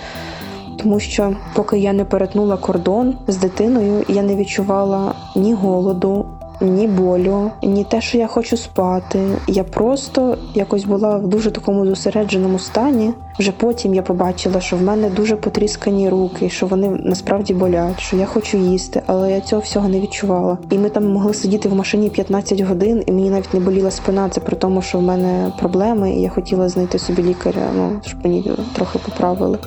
тому 0.76 1.00
що 1.00 1.36
поки 1.54 1.78
я 1.78 1.92
не 1.92 2.04
перетнула 2.04 2.56
кордон 2.56 3.14
з 3.28 3.36
дитиною, 3.36 4.04
я 4.08 4.22
не 4.22 4.36
відчувала 4.36 5.14
ні 5.36 5.54
голоду, 5.54 6.26
ні 6.62 6.88
болю, 6.88 7.50
ні 7.62 7.84
те, 7.84 8.00
що 8.00 8.18
я 8.18 8.26
хочу 8.26 8.56
спати. 8.56 9.18
Я 9.46 9.64
просто 9.64 10.36
якось 10.54 10.84
була 10.84 11.16
в 11.16 11.28
дуже 11.28 11.50
такому 11.50 11.86
зосередженому 11.86 12.58
стані. 12.58 13.12
Вже 13.38 13.52
потім 13.52 13.94
я 13.94 14.02
побачила, 14.02 14.60
що 14.60 14.76
в 14.76 14.82
мене 14.82 15.10
дуже 15.10 15.36
потріскані 15.36 16.08
руки, 16.08 16.50
що 16.50 16.66
вони 16.66 16.88
насправді 16.88 17.54
болять, 17.54 18.00
що 18.00 18.16
я 18.16 18.26
хочу 18.26 18.56
їсти, 18.56 19.02
але 19.06 19.32
я 19.32 19.40
цього 19.40 19.62
всього 19.62 19.88
не 19.88 20.00
відчувала. 20.00 20.58
І 20.70 20.78
ми 20.78 20.88
там 20.88 21.12
могли 21.12 21.34
сидіти 21.34 21.68
в 21.68 21.74
машині 21.74 22.10
15 22.10 22.60
годин, 22.60 23.02
і 23.06 23.12
мені 23.12 23.30
навіть 23.30 23.54
не 23.54 23.60
боліла 23.60 23.90
спина. 23.90 24.28
Це 24.28 24.40
при 24.40 24.56
тому, 24.56 24.82
що 24.82 24.98
в 24.98 25.02
мене 25.02 25.52
проблеми, 25.58 26.12
і 26.12 26.20
я 26.20 26.28
хотіла 26.28 26.68
знайти 26.68 26.98
собі 26.98 27.22
лікаря, 27.22 27.70
ну 27.76 28.00
щоб 28.06 28.24
мені 28.24 28.52
трохи 28.74 28.98
поправили. 28.98 29.58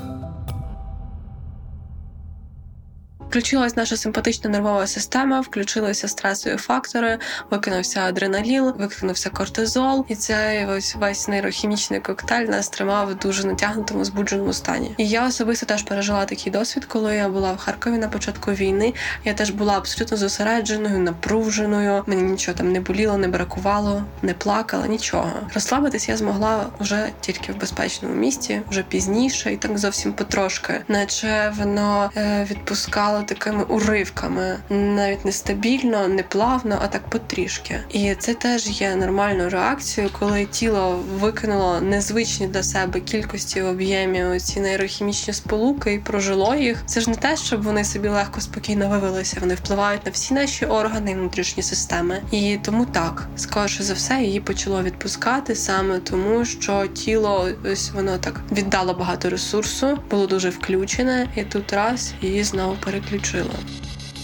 Включилась 3.35 3.75
наша 3.75 3.97
симпатична 3.97 4.49
нервова 4.49 4.87
система, 4.87 5.41
включилися 5.41 6.07
стресові 6.07 6.57
фактори, 6.57 7.19
викинувся 7.51 8.01
адреналіл, 8.01 8.73
викинувся 8.77 9.29
кортизол, 9.29 10.05
і 10.07 10.15
цей 10.15 10.65
ось 10.65 10.95
весь 10.95 11.27
нейрохімічний 11.27 11.99
коктейль 11.99 12.45
нас 12.45 12.69
тримав 12.69 13.09
в 13.09 13.15
дуже 13.15 13.47
натягнутому 13.47 14.05
збудженому 14.05 14.53
стані. 14.53 14.95
І 14.97 15.07
я 15.07 15.27
особисто 15.27 15.65
теж 15.65 15.83
пережила 15.83 16.25
такий 16.25 16.51
досвід, 16.51 16.85
коли 16.85 17.15
я 17.15 17.29
була 17.29 17.53
в 17.53 17.57
Харкові 17.57 17.97
на 17.97 18.07
початку 18.07 18.51
війни. 18.51 18.93
Я 19.25 19.33
теж 19.33 19.49
була 19.49 19.77
абсолютно 19.77 20.17
зосередженою, 20.17 20.99
напруженою. 20.99 22.03
Мені 22.07 22.21
нічого 22.21 22.57
там 22.57 22.71
не 22.71 22.79
боліло, 22.79 23.17
не 23.17 23.27
бракувало, 23.27 24.03
не 24.21 24.33
плакала, 24.33 24.87
нічого. 24.87 25.31
Розслабитись 25.53 26.09
я 26.09 26.17
змогла 26.17 26.65
вже 26.79 27.09
тільки 27.21 27.51
в 27.51 27.59
безпечному 27.59 28.15
місці, 28.15 28.61
вже 28.69 28.83
пізніше, 28.83 29.53
і 29.53 29.57
так 29.57 29.77
зовсім 29.77 30.13
потрошки, 30.13 30.81
наче 30.87 31.53
воно 31.57 32.11
е, 32.17 32.47
відпускало 32.51 33.24
такими 33.25 33.63
уривками, 33.63 34.57
навіть 34.69 35.25
не 35.25 35.31
стабільно, 35.31 36.07
не 36.07 36.23
плавно, 36.23 36.79
а 36.81 36.87
так 36.87 37.09
потрішки. 37.09 37.79
І 37.89 38.15
це 38.15 38.33
теж 38.33 38.81
є 38.81 38.95
нормальною 38.95 39.49
реакцією, 39.49 40.13
коли 40.19 40.45
тіло 40.45 40.99
викинуло 41.19 41.81
незвичні 41.81 42.47
для 42.47 42.63
себе 42.63 42.99
кількості 42.99 43.61
в 43.61 43.67
об'ємі 43.67 44.39
ці 44.39 44.59
нейрохімічні 44.59 45.33
сполуки 45.33 45.93
і 45.93 45.99
прожило 45.99 46.55
їх. 46.55 46.83
Це 46.85 47.01
ж 47.01 47.09
не 47.09 47.15
те, 47.15 47.37
щоб 47.37 47.63
вони 47.63 47.83
собі 47.83 48.07
легко 48.07 48.41
спокійно 48.41 48.89
вивелися. 48.89 49.37
Вони 49.39 49.55
впливають 49.55 50.05
на 50.05 50.11
всі 50.11 50.33
наші 50.33 50.65
органи 50.65 51.11
і 51.11 51.15
внутрішні 51.15 51.63
системи. 51.63 52.21
І 52.31 52.59
тому 52.61 52.85
так, 52.85 53.27
скоріше 53.35 53.83
за 53.83 53.93
все, 53.93 54.21
її 54.21 54.39
почало 54.39 54.83
відпускати 54.83 55.55
саме 55.55 55.99
тому, 55.99 56.45
що 56.45 56.87
тіло 56.87 57.49
ось 57.71 57.91
воно 57.91 58.17
так 58.17 58.41
віддало 58.51 58.93
багато 58.93 59.29
ресурсу, 59.29 59.99
було 60.11 60.27
дуже 60.27 60.49
включене, 60.49 61.27
і 61.35 61.43
тут 61.43 61.73
раз 61.73 62.13
її 62.21 62.43
знову 62.43 62.75
переключили 62.85 63.14
переключила. 63.15 63.55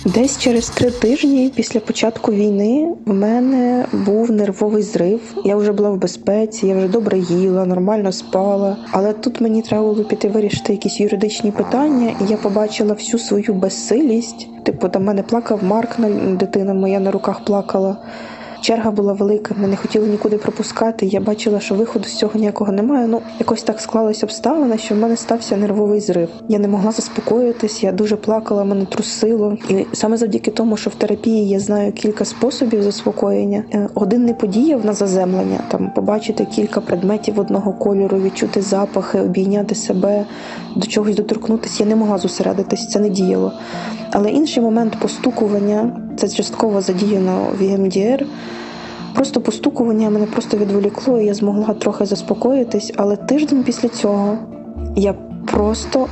Десь 0.05 0.37
через 0.37 0.69
три 0.69 0.91
тижні 0.91 1.51
після 1.55 1.79
початку 1.79 2.31
війни 2.31 2.93
в 3.05 3.13
мене 3.13 3.85
був 3.93 4.31
нервовий 4.31 4.83
зрив. 4.83 5.19
Я 5.45 5.55
вже 5.55 5.71
була 5.71 5.89
в 5.89 5.97
безпеці, 5.97 6.67
я 6.67 6.77
вже 6.77 6.87
добре 6.87 7.19
їла, 7.19 7.65
нормально 7.65 8.11
спала. 8.11 8.77
Але 8.91 9.13
тут 9.13 9.41
мені 9.41 9.61
треба 9.61 9.83
було 9.83 10.03
піти 10.03 10.27
вирішити 10.27 10.73
якісь 10.73 10.99
юридичні 10.99 11.51
питання, 11.51 12.15
і 12.21 12.31
я 12.31 12.37
побачила 12.37 12.93
всю 12.93 13.19
свою 13.19 13.53
безсилість. 13.53 14.47
Типу, 14.63 14.89
там 14.89 15.03
мене 15.03 15.23
плакав 15.23 15.63
Марк, 15.63 15.99
дитина 16.29 16.73
моя 16.73 16.99
на 16.99 17.11
руках 17.11 17.45
плакала. 17.45 17.97
Черга 18.61 18.91
була 18.91 19.13
велика, 19.13 19.55
ми 19.57 19.67
не 19.67 19.75
хотіли 19.75 20.07
нікуди 20.07 20.37
пропускати. 20.37 21.05
Я 21.05 21.19
бачила, 21.19 21.59
що 21.59 21.75
виходу 21.75 22.05
з 22.05 22.15
цього 22.15 22.31
ніякого 22.35 22.71
немає. 22.71 23.07
Ну 23.07 23.21
якось 23.39 23.63
так 23.63 23.81
склалась 23.81 24.23
обставина, 24.23 24.77
що 24.77 24.95
в 24.95 24.97
мене 24.97 25.17
стався 25.17 25.57
нервовий 25.57 25.99
зрив. 25.99 26.29
Я 26.49 26.59
не 26.59 26.67
могла 26.67 26.91
заспокоїтись, 26.91 27.83
я 27.83 27.91
дуже 27.91 28.15
плакала, 28.15 28.63
мене 28.63 28.85
трусило. 28.85 29.57
І 29.69 29.85
саме 29.93 30.17
завдяки 30.17 30.51
тому, 30.51 30.77
що 30.77 30.89
в 30.89 30.95
терапії 30.95 31.49
я 31.49 31.59
знаю 31.59 31.91
кілька 31.91 32.25
способів 32.25 32.83
заспокоєння. 32.83 33.63
Е, 33.73 33.89
один 33.95 34.25
не 34.25 34.33
подіяв 34.33 34.85
на 34.85 34.93
заземлення, 34.93 35.59
там 35.71 35.91
побачити 35.95 36.45
кілька 36.45 36.81
предметів 36.81 37.39
одного 37.39 37.73
кольору, 37.73 38.19
відчути 38.19 38.61
запахи, 38.61 39.19
обійняти 39.19 39.75
себе, 39.75 40.25
до 40.75 40.87
чогось 40.87 41.15
доторкнутися. 41.15 41.83
Я 41.83 41.89
не 41.89 41.95
могла 41.95 42.17
зосередитись, 42.17 42.87
це 42.87 42.99
не 42.99 43.09
діяло. 43.09 43.51
Але 44.11 44.31
інший 44.31 44.63
момент 44.63 44.97
постукування 44.99 46.01
це 46.17 46.29
частково 46.29 46.81
задіяно 46.81 47.47
в 47.59 47.63
ЕМДР. 47.63 48.25
Просто 49.15 49.41
постукування 49.41 50.09
мене 50.09 50.25
просто 50.25 50.57
відволікло, 50.57 51.19
і 51.19 51.25
я 51.25 51.33
змогла 51.33 51.73
трохи 51.73 52.05
заспокоїтись, 52.05 52.93
але 52.97 53.15
тиждень 53.15 53.63
після 53.63 53.89
цього 53.89 54.37
я 54.95 55.13
просто 55.45 56.07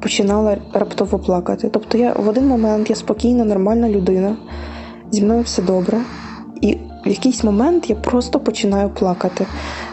починала 0.00 0.56
раптово 0.72 1.18
плакати. 1.18 1.68
Тобто 1.72 1.98
я 1.98 2.12
в 2.12 2.28
один 2.28 2.48
момент 2.48 2.90
я 2.90 2.96
спокійна, 2.96 3.44
нормальна 3.44 3.88
людина, 3.88 4.36
зі 5.10 5.22
мною 5.22 5.42
все 5.42 5.62
добре. 5.62 5.98
І 6.60 6.78
в 7.06 7.08
якийсь 7.08 7.44
момент 7.44 7.90
я 7.90 7.96
просто 7.96 8.40
починаю 8.40 8.88
плакати. 8.88 9.46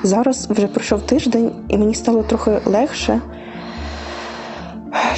Зараз 0.04 0.48
вже 0.50 0.68
пройшов 0.68 1.02
тиждень, 1.02 1.52
і 1.70 1.78
мені 1.78 1.94
стало 1.94 2.24
трохи 2.24 2.52
легше. 2.66 3.22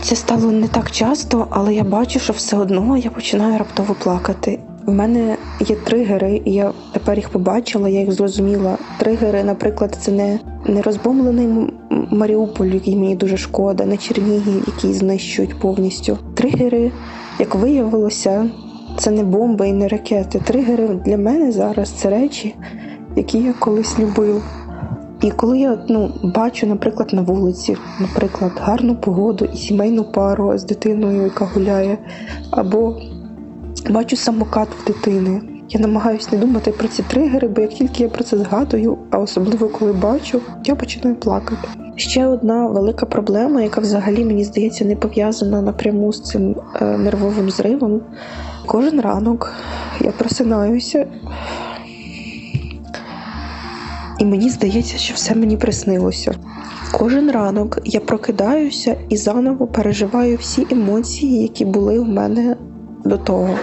Це 0.02 0.16
стало 0.16 0.52
не 0.52 0.68
так 0.68 0.92
часто, 0.92 1.48
але 1.50 1.74
я 1.74 1.84
бачу, 1.84 2.20
що 2.20 2.34
все 2.34 2.58
одно 2.58 2.98
я 2.98 3.10
починаю 3.10 3.58
раптово 3.58 3.96
плакати. 4.04 4.60
У 4.86 4.92
мене 4.92 5.38
є 5.60 5.76
тригери, 5.76 6.42
і 6.46 6.52
я 6.52 6.72
тепер 6.92 7.18
їх 7.18 7.30
побачила, 7.30 7.90
я 7.90 8.00
їх 8.00 8.12
зрозуміла. 8.12 8.78
Тригери, 8.98 9.44
наприклад, 9.44 9.98
це 10.02 10.12
не 10.12 10.40
не 10.66 10.82
розбомблений 10.82 11.70
Маріуполь, 12.12 12.68
який 12.68 12.96
мені 12.96 13.16
дуже 13.16 13.38
шкода, 13.38 13.86
не 13.86 13.98
Чернігів, 13.98 14.64
який 14.68 14.94
знищують 14.94 15.60
повністю. 15.60 16.18
Тригери, 16.34 16.92
як 17.40 17.56
виявилося, 17.56 18.50
це 18.98 19.12
не 19.12 19.24
бомби 19.24 19.68
і 19.70 19.74
не 19.74 19.88
ракети. 19.88 20.40
Тригери 20.40 20.88
для 20.88 21.18
мене 21.18 21.52
зараз 21.52 21.90
це 21.90 22.10
речі, 22.10 22.56
які 23.16 23.38
я 23.38 23.54
колись 23.54 24.00
любив. 24.00 24.44
І 25.24 25.32
коли 25.32 25.60
я 25.60 25.78
ну, 25.90 26.12
бачу, 26.24 26.68
наприклад, 26.68 27.14
на 27.14 27.22
вулиці, 27.22 27.78
наприклад, 28.00 28.52
гарну 28.62 28.96
погоду 28.96 29.48
і 29.54 29.58
сімейну 29.58 30.04
пару 30.04 30.58
з 30.58 30.64
дитиною, 30.64 31.22
яка 31.22 31.46
гуляє, 31.46 31.98
або 32.52 33.02
бачу 33.90 34.16
самокат 34.16 34.68
в 34.70 34.88
дитини. 34.88 35.42
Я 35.70 35.80
намагаюся 35.80 36.30
не 36.32 36.38
думати 36.38 36.72
про 36.72 36.88
ці 36.88 37.04
тригери, 37.04 37.48
бо 37.48 37.62
як 37.62 37.72
тільки 37.72 38.04
я 38.04 38.10
про 38.10 38.24
це 38.24 38.38
згадую, 38.38 38.98
а 39.12 39.18
особливо 39.18 39.68
коли 39.68 39.94
бачу, 39.94 40.42
я 40.66 40.76
починаю 40.76 41.16
плакати. 41.16 41.68
Ще 41.96 42.28
одна 42.28 42.68
велика 42.68 43.06
проблема, 43.06 43.62
яка 43.62 43.82
взагалі 43.82 44.26
мені 44.26 44.44
здається 44.44 44.86
не 44.86 44.96
пов'язана 44.96 45.62
напряму 45.62 46.14
з 46.14 46.22
цим 46.22 46.56
е, 46.82 46.98
нервовим 46.98 47.50
зривом. 47.50 48.02
Кожен 48.66 49.02
ранок 49.02 49.54
я 50.02 50.12
просинаюся, 50.12 51.08
і 54.24 54.26
мені 54.26 54.50
здається, 54.50 54.98
що 54.98 55.14
все 55.14 55.36
мені 55.36 55.58
приснилося. 55.58 56.36
Кожен 56.92 57.32
ранок 57.32 57.80
я 57.86 58.00
прокидаюся 58.00 58.96
і 59.10 59.18
заново 59.18 59.68
переживаю 59.68 60.38
всі 60.38 60.68
емоції, 60.72 61.42
які 61.42 61.66
були 61.66 62.00
в 62.00 62.08
мене 62.08 62.56
до 63.06 63.18
того. 63.18 63.56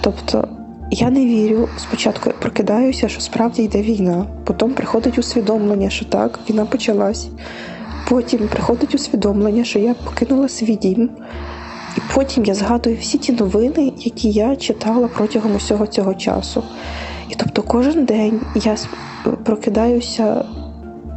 Тобто 0.00 0.48
я 0.90 1.10
не 1.10 1.26
вірю. 1.26 1.68
Спочатку 1.78 2.28
я 2.28 2.32
прокидаюся, 2.32 3.08
що 3.08 3.20
справді 3.20 3.62
йде 3.62 3.82
війна. 3.82 4.26
Потім 4.44 4.72
приходить 4.72 5.18
усвідомлення, 5.18 5.90
що 5.90 6.04
так, 6.04 6.38
війна 6.50 6.64
почалась. 6.64 7.28
Потім 8.08 8.48
приходить 8.48 8.94
усвідомлення, 8.94 9.64
що 9.64 9.78
я 9.78 9.94
покинула 9.94 10.48
свій 10.48 10.76
дім. 10.76 11.10
І 11.96 12.00
потім 12.14 12.44
я 12.44 12.54
згадую 12.54 12.96
всі 13.00 13.18
ті 13.18 13.32
новини, 13.32 13.92
які 13.98 14.30
я 14.30 14.56
читала 14.56 15.08
протягом 15.16 15.54
усього 15.56 15.86
цього 15.86 16.14
часу. 16.14 16.62
І 17.30 17.34
тобто 17.36 17.62
кожен 17.62 18.04
день 18.04 18.40
я 18.54 18.76
прокидаюся 19.44 20.44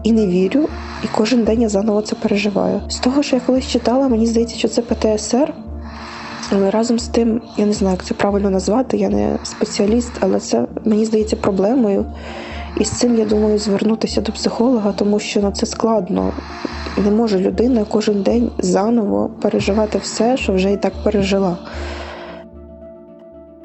і 0.03 0.11
не 0.11 0.27
вірю, 0.27 0.69
і 1.03 1.07
кожен 1.11 1.43
день 1.43 1.61
я 1.61 1.69
заново 1.69 2.01
це 2.01 2.15
переживаю. 2.15 2.81
З 2.87 2.99
того, 2.99 3.23
що 3.23 3.35
я 3.35 3.41
колись 3.45 3.67
читала, 3.67 4.07
мені 4.07 4.27
здається, 4.27 4.55
що 4.55 4.67
це 4.67 4.81
ПТСР. 4.81 5.53
Але 6.51 6.71
разом 6.71 6.99
з 6.99 7.07
тим, 7.07 7.41
я 7.57 7.65
не 7.65 7.73
знаю, 7.73 7.95
як 7.95 8.05
це 8.05 8.13
правильно 8.13 8.49
назвати, 8.49 8.97
я 8.97 9.09
не 9.09 9.37
спеціаліст, 9.43 10.11
але 10.19 10.39
це 10.39 10.65
мені 10.85 11.05
здається 11.05 11.35
проблемою. 11.35 12.05
І 12.77 12.85
з 12.85 12.89
цим 12.89 13.15
я 13.15 13.25
думаю 13.25 13.59
звернутися 13.59 14.21
до 14.21 14.31
психолога, 14.31 14.91
тому 14.91 15.19
що 15.19 15.39
ну, 15.41 15.51
це 15.51 15.65
складно. 15.65 16.33
Не 16.97 17.11
може 17.11 17.39
людина 17.39 17.85
кожен 17.89 18.21
день 18.21 18.51
заново 18.59 19.29
переживати 19.41 19.97
все, 19.97 20.37
що 20.37 20.53
вже 20.53 20.71
і 20.71 20.77
так 20.77 20.93
пережила. 21.03 21.57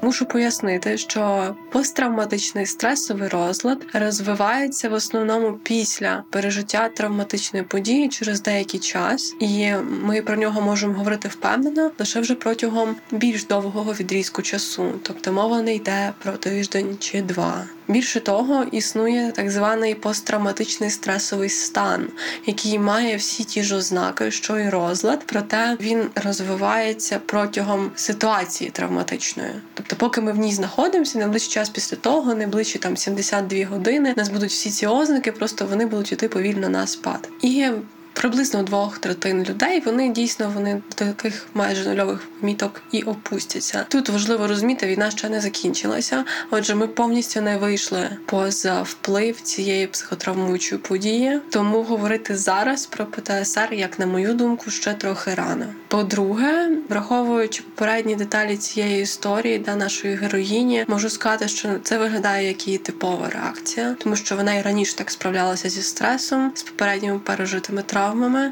Мушу 0.01 0.25
пояснити, 0.25 0.97
що 0.97 1.55
посттравматичний 1.71 2.65
стресовий 2.65 3.27
розлад 3.27 3.85
розвивається 3.93 4.89
в 4.89 4.93
основному 4.93 5.53
після 5.63 6.23
пережиття 6.29 6.89
травматичної 6.89 7.65
події 7.65 8.09
через 8.09 8.41
деякий 8.41 8.79
час, 8.79 9.35
і 9.39 9.73
ми 10.03 10.21
про 10.21 10.35
нього 10.35 10.61
можемо 10.61 10.93
говорити 10.93 11.27
впевнено 11.27 11.91
лише 11.99 12.19
вже 12.19 12.35
протягом 12.35 12.95
більш 13.11 13.45
довгого 13.45 13.93
відрізку 13.93 14.41
часу, 14.41 14.91
тобто 15.03 15.33
мова 15.33 15.61
не 15.61 15.75
йде 15.75 16.13
про 16.23 16.31
тиждень 16.31 16.97
чи 16.99 17.21
два. 17.21 17.65
Більше 17.89 18.19
того, 18.19 18.65
існує 18.71 19.31
так 19.35 19.51
званий 19.51 19.95
посттравматичний 19.95 20.89
стресовий 20.89 21.49
стан, 21.49 22.07
який 22.45 22.79
має 22.79 23.17
всі 23.17 23.43
ті 23.43 23.63
ж 23.63 23.75
ознаки, 23.75 24.31
що 24.31 24.59
і 24.59 24.69
розлад, 24.69 25.23
проте 25.25 25.77
він 25.81 26.03
розвивається 26.15 27.19
протягом 27.25 27.91
ситуації 27.95 28.69
травматичної. 28.69 29.51
Тобто, 29.73 29.95
поки 29.95 30.21
ми 30.21 30.31
в 30.31 30.37
ній 30.37 30.53
знаходимося, 30.53 31.19
найближчий 31.19 31.53
час 31.53 31.69
після 31.69 31.97
того, 31.97 32.35
найближчі 32.35 32.79
там 32.79 32.97
72 32.97 33.65
години, 33.65 34.13
у 34.13 34.19
нас 34.19 34.29
будуть 34.29 34.49
всі 34.49 34.69
ці 34.69 34.87
ознаки, 34.87 35.31
просто 35.31 35.65
вони 35.65 35.85
будуть 35.85 36.11
йти 36.11 36.27
повільно 36.27 36.69
на 36.69 36.87
спад. 36.87 37.29
І 37.41 37.69
приблизно 38.13 38.63
двох 38.63 38.97
третин 38.97 39.43
людей 39.43 39.79
вони 39.85 40.09
дійсно 40.09 40.51
вони 40.55 40.81
до 40.89 41.05
таких 41.05 41.47
майже 41.53 41.89
нульових 41.89 42.27
міток 42.41 42.81
і 42.91 43.01
опустяться. 43.01 43.85
Тут 43.89 44.09
важливо 44.09 44.47
розуміти, 44.47 44.87
війна 44.87 45.11
ще 45.11 45.29
не 45.29 45.41
закінчилася. 45.41 46.25
Отже, 46.51 46.75
ми 46.75 46.87
повністю 46.87 47.41
не 47.41 47.57
вийшли 47.57 48.09
поза 48.25 48.81
вплив 48.81 49.41
цієї 49.41 49.87
психотравмуючої 49.87 50.81
події. 50.81 51.41
Тому 51.49 51.83
говорити 51.83 52.35
зараз 52.37 52.85
про 52.85 53.05
ПТСР, 53.05 53.67
як 53.71 53.99
на 53.99 54.05
мою 54.05 54.33
думку, 54.33 54.71
ще 54.71 54.93
трохи 54.93 55.35
рано. 55.35 55.65
По-друге, 55.87 56.69
враховуючи 56.89 57.63
попередні 57.63 58.15
деталі 58.15 58.57
цієї 58.57 59.01
історії, 59.03 59.59
да 59.59 59.75
нашої 59.75 60.15
героїні, 60.15 60.85
можу 60.87 61.09
сказати, 61.09 61.47
що 61.47 61.69
це 61.83 61.97
виглядає 61.97 62.47
як 62.47 62.67
її 62.67 62.79
типова 62.79 63.29
реакція, 63.29 63.95
тому 63.99 64.15
що 64.15 64.35
вона 64.35 64.55
і 64.55 64.61
раніше 64.61 64.95
так 64.95 65.11
справлялася 65.11 65.69
зі 65.69 65.81
стресом, 65.81 66.51
з 66.55 66.63
попередніми 66.63 67.19
пережитими 67.19 67.81
травмами, 67.83 67.98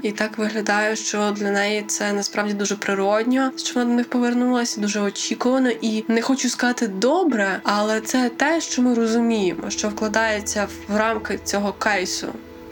і 0.04 0.12
так 0.12 0.38
виглядає, 0.38 0.96
що 0.96 1.32
для 1.32 1.52
неї 1.52 1.84
це 1.88 2.14
насправді 2.14 2.54
дуже 2.54 2.76
природньо, 2.76 3.52
що 3.58 3.74
вона 3.74 3.86
до 3.86 3.96
них 3.96 4.10
повернулася 4.10 4.82
дуже 4.82 5.00
очікувано, 5.00 5.70
і 5.82 6.06
не 6.08 6.22
хочу 6.22 6.50
сказати 6.50 6.88
добре, 6.88 7.60
але 7.64 8.02
це 8.02 8.30
те, 8.30 8.62
що 8.62 8.82
ми 8.82 8.94
розуміємо, 8.94 9.70
що 9.70 9.90
вкладається 9.90 10.68
в 10.88 10.98
рамки 10.98 11.40
цього 11.44 11.74
кейсу. 11.74 12.28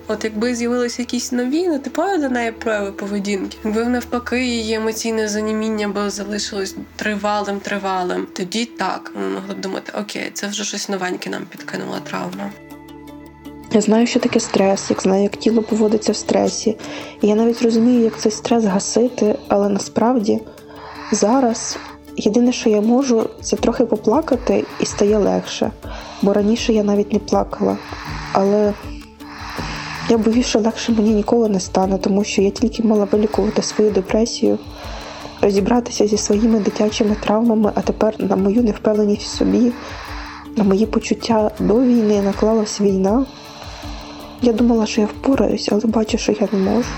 От 0.08 0.24
якби 0.24 0.56
з'явилися 0.56 1.02
якісь 1.02 1.32
нові, 1.32 1.68
нетипові 1.68 2.18
для 2.18 2.30
неї 2.30 2.52
прояви 2.52 2.92
поведінки, 2.92 3.58
якби 3.64 3.86
навпаки 3.86 4.46
її 4.46 4.74
емоційне 4.74 5.28
заніміння 5.28 5.88
було 5.88 6.10
залишилось 6.10 6.76
тривалим, 6.96 7.60
тривалим, 7.60 8.28
тоді 8.34 8.66
так 8.66 9.12
ми 9.16 9.30
могли 9.30 9.56
б 9.56 9.62
думати, 9.62 9.92
окей, 9.96 10.32
це 10.34 10.48
вже 10.48 10.64
щось 10.64 10.90
новеньке 10.90 11.30
нам 11.30 11.46
підкинула 11.46 12.00
травма. 12.00 12.52
Я 13.76 13.82
знаю, 13.82 14.08
що 14.08 14.20
таке 14.20 14.40
стрес, 14.40 14.90
як 14.90 15.02
знаю, 15.02 15.24
як 15.24 15.38
тіло 15.38 15.62
поводиться 15.62 16.12
в 16.12 16.16
стресі. 16.16 16.78
І 17.22 17.28
я 17.28 17.36
навіть 17.36 17.62
розумію, 17.62 18.04
як 18.04 18.20
цей 18.20 18.32
стрес 18.32 18.64
гасити, 18.64 19.36
але 19.48 19.70
насправді 19.70 20.40
зараз 21.12 21.78
єдине, 22.18 22.52
що 22.52 22.70
я 22.70 22.82
можу, 22.82 23.30
це 23.42 23.56
трохи 23.56 23.86
поплакати 23.86 24.66
і 24.80 24.86
стає 24.86 25.18
легше. 25.18 25.72
Бо 26.22 26.34
раніше 26.34 26.74
я 26.74 26.84
навіть 26.84 27.14
не 27.14 27.20
плакала. 27.20 27.78
Але 28.32 28.74
я 30.10 30.18
боюсь, 30.18 30.46
що 30.46 30.60
легше 30.60 30.92
мені 30.92 31.10
ніколи 31.10 31.50
не 31.50 31.60
стане, 31.60 31.98
тому 31.98 32.24
що 32.24 32.42
я 32.42 32.50
тільки 32.50 32.84
мала 32.84 33.08
вилікувати 33.12 33.62
свою 33.62 33.92
депресію, 33.92 34.60
розібратися 35.42 36.08
зі 36.08 36.18
своїми 36.18 36.60
дитячими 36.60 37.16
травмами, 37.24 37.72
а 37.76 37.82
тепер 37.82 38.16
на 38.20 38.36
мою 38.36 38.64
невпевненість 38.64 39.24
в 39.24 39.38
собі, 39.38 39.72
на 40.56 40.64
мої 40.64 40.86
почуття 40.86 41.52
до 41.60 41.82
війни 41.82 42.22
наклалась 42.22 42.82
війна. 42.82 43.26
Я 44.46 44.54
думала, 44.54 44.86
що 44.86 45.02
я 45.02 45.08
впораюсь, 45.08 45.70
але 45.72 45.82
бачу, 45.86 46.18
що 46.18 46.32
я 46.32 46.48
не 46.52 46.60
можу. 46.60 46.90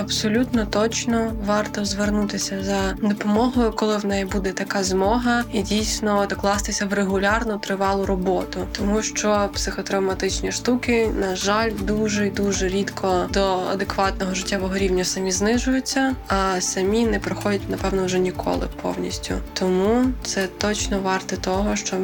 Абсолютно 0.00 0.66
точно 0.66 1.32
варто 1.46 1.84
звернутися 1.84 2.64
за 2.64 3.08
допомогою, 3.08 3.72
коли 3.72 3.96
в 3.96 4.06
неї 4.06 4.24
буде 4.24 4.52
така 4.52 4.84
змога, 4.84 5.44
і 5.52 5.62
дійсно 5.62 6.26
докластися 6.26 6.86
в 6.86 6.92
регулярну 6.92 7.58
тривалу 7.58 8.06
роботу, 8.06 8.66
тому 8.72 9.02
що 9.02 9.50
психотравматичні 9.54 10.52
штуки, 10.52 11.10
на 11.20 11.36
жаль, 11.36 11.70
дуже 11.82 12.26
і 12.26 12.30
дуже 12.30 12.68
рідко 12.68 13.26
до 13.32 13.58
адекватного 13.58 14.34
життєвого 14.34 14.76
рівня 14.78 15.04
самі 15.04 15.32
знижуються, 15.32 16.14
а 16.28 16.60
самі 16.60 17.06
не 17.06 17.18
проходять, 17.18 17.68
напевно, 17.68 18.04
вже 18.04 18.18
ніколи 18.18 18.68
повністю. 18.82 19.34
Тому 19.52 20.04
це 20.24 20.46
точно 20.46 21.00
варте 21.00 21.36
того, 21.36 21.76
щоб 21.76 22.00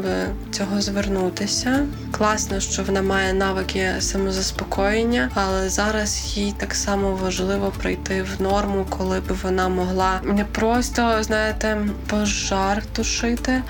цього 0.51 0.81
звернутися. 0.81 1.87
Класно, 2.11 2.61
що 2.61 2.83
вона 2.83 3.03
має 3.03 3.33
навики 3.33 3.89
самозаспокоєння, 4.01 5.31
але 5.35 5.69
зараз 5.69 6.37
їй 6.37 6.55
так 6.59 6.75
само 6.75 7.19
важливо 7.23 7.73
прийти 7.83 8.23
в 8.23 8.43
норму, 8.43 8.87
коли 8.91 9.21
б 9.21 9.33
вона 9.43 9.69
могла 9.69 10.21
не 10.25 10.45
просто, 10.45 11.23
знаєте, 11.23 11.79
пожар 12.07 12.83
тушити, 12.93 13.63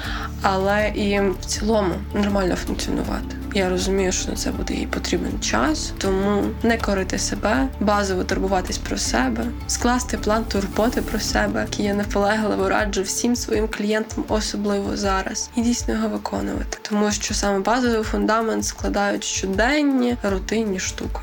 але 0.43 0.89
і 0.89 1.21
в 1.21 1.45
цілому 1.47 1.95
нормально 2.15 2.57
функціонувати. 2.57 3.37
Я 3.55 3.69
розумію, 3.69 4.13
що 4.13 4.31
на 4.31 4.37
це 4.37 4.51
буде 4.51 4.75
їй 4.75 4.87
потрібен 4.87 5.41
час, 5.41 5.93
тому 5.99 6.45
не 6.63 6.79
корити 6.79 7.19
себе, 7.19 7.69
базово 7.81 8.25
турбуватись 8.25 8.79
про 8.79 8.99
себе, 8.99 9.45
скласти 9.67 10.19
план 10.19 10.45
турботи 10.45 11.03
про 11.03 11.21
себе, 11.21 11.61
який 11.61 11.87
я 11.87 11.95
наполегливо 11.95 12.69
раджу 12.69 13.03
всім 13.03 13.37
своїм 13.37 13.69
клієнтам, 13.69 14.25
особливо 14.29 14.97
зараз, 14.97 15.51
і 15.57 15.63
дійсно 15.63 15.95
його 15.95 16.09
виконувати, 16.09 16.79
тому 16.83 17.13
що 17.13 17.35
саме 17.35 17.59
базовий 17.59 18.03
фундамент 18.03 18.65
складають 18.65 19.25
щоденні 19.25 20.17
рутинні 20.23 20.81
штуки. 20.81 21.21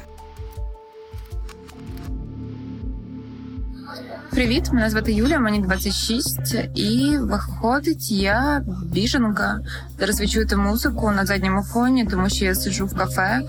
Привіт, 4.39 4.71
мене 4.71 4.89
звати 4.89 5.13
Юля, 5.13 5.39
мені 5.39 5.59
26, 5.59 6.55
і 6.75 7.17
виходить, 7.17 8.11
я 8.11 8.63
біженка. 8.85 9.59
Зараз 9.99 10.19
ви 10.19 10.27
чуєте 10.27 10.55
музику 10.55 11.11
на 11.11 11.25
задньому 11.25 11.63
фоні, 11.63 12.05
тому 12.05 12.29
що 12.29 12.45
я 12.45 12.55
сиджу 12.55 12.85
в 12.85 12.97
кафе 12.97 13.41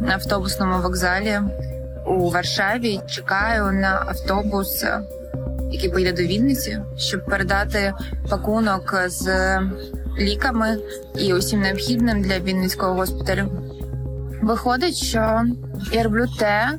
на 0.00 0.14
автобусному 0.14 0.82
вокзалі 0.82 1.40
у 2.06 2.30
Варшаві. 2.30 3.00
Чекаю 3.08 3.72
на 3.72 4.04
автобус, 4.06 4.84
який 5.70 5.90
поїде 5.90 6.12
до 6.12 6.22
Вінниці, 6.22 6.78
щоб 6.96 7.26
передати 7.26 7.92
пакунок 8.30 8.94
з 9.06 9.58
ліками 10.18 10.78
і 11.18 11.34
усім 11.34 11.60
необхідним 11.60 12.22
для 12.22 12.38
Вінницького 12.38 12.94
госпіталю. 12.94 13.50
Виходить, 14.42 14.96
що 14.96 15.42
я 15.92 16.02
роблю 16.02 16.26
те, 16.38 16.78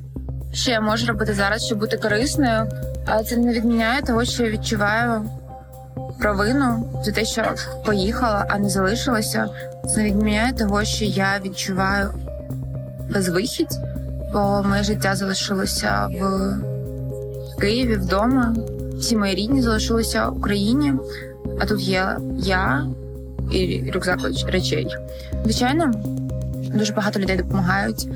що 0.53 0.71
я 0.71 0.81
можу 0.81 1.05
робити 1.05 1.33
зараз, 1.33 1.65
щоб 1.65 1.79
бути 1.79 1.97
корисною, 1.97 2.69
але 3.05 3.23
це 3.23 3.37
не 3.37 3.53
відміняє 3.53 4.01
того, 4.01 4.25
що 4.25 4.43
я 4.43 4.49
відчуваю 4.49 5.29
провину 6.19 6.89
за 7.05 7.11
те, 7.11 7.25
що 7.25 7.43
поїхала, 7.85 8.45
а 8.49 8.59
не 8.59 8.69
залишилася. 8.69 9.49
Це 9.89 9.97
не 9.97 10.05
відміняє 10.05 10.53
того, 10.53 10.83
що 10.83 11.05
я 11.05 11.39
відчуваю 11.45 12.09
безвихідь, 13.13 13.79
бо 14.33 14.63
моє 14.63 14.83
життя 14.83 15.15
залишилося 15.15 16.07
в 16.07 17.59
Києві 17.59 17.95
вдома. 17.95 18.55
Всі 18.97 19.17
мої 19.17 19.35
рідні 19.35 19.61
залишилися 19.61 20.29
в 20.29 20.37
Україні, 20.37 20.93
а 21.59 21.65
тут 21.65 21.81
є 21.81 22.17
я 22.37 22.87
і 23.51 23.91
рюкзак 23.93 24.19
речей. 24.47 24.87
Звичайно, 25.43 25.91
дуже 26.73 26.93
багато 26.93 27.19
людей 27.19 27.37
допомагають. 27.37 28.07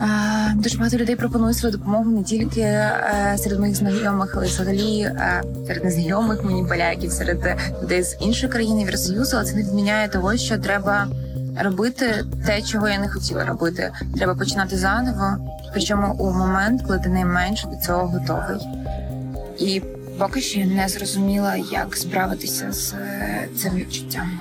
Е, 0.00 0.54
Дуже 0.54 0.78
багато 0.78 0.96
людей 0.96 1.16
пропонують 1.16 1.56
свою 1.56 1.72
допомогу 1.72 2.10
не 2.10 2.22
тільки 2.22 2.60
е, 2.60 3.36
серед 3.38 3.60
моїх 3.60 3.76
знайомих, 3.76 4.32
але 4.36 4.46
взагалі 4.46 5.00
е, 5.00 5.42
серед 5.66 5.84
незнайомих 5.84 6.44
мені 6.44 6.64
поляків, 6.64 7.12
серед 7.12 7.56
людей 7.82 8.02
з 8.02 8.16
іншої 8.20 8.52
країни 8.52 8.80
Євросоюзу. 8.80 9.36
Але 9.36 9.46
це 9.46 9.56
не 9.56 9.62
відміняє 9.62 10.08
того, 10.08 10.36
що 10.36 10.58
треба 10.58 11.08
робити 11.58 12.24
те, 12.46 12.62
чого 12.62 12.88
я 12.88 12.98
не 12.98 13.08
хотіла 13.08 13.44
робити. 13.44 13.92
Треба 14.16 14.34
починати 14.34 14.76
заново, 14.76 15.36
причому 15.72 16.14
у 16.14 16.32
момент, 16.32 16.82
коли 16.86 16.98
ти 16.98 17.08
найменше 17.08 17.66
до 17.66 17.76
цього 17.76 18.06
готовий. 18.06 18.66
І 19.58 19.82
поки 20.18 20.40
що 20.40 20.60
не 20.60 20.88
зрозуміла, 20.88 21.56
як 21.56 21.96
справитися 21.96 22.72
з 22.72 22.94
цим 23.62 23.74
відчуттям. 23.74 24.40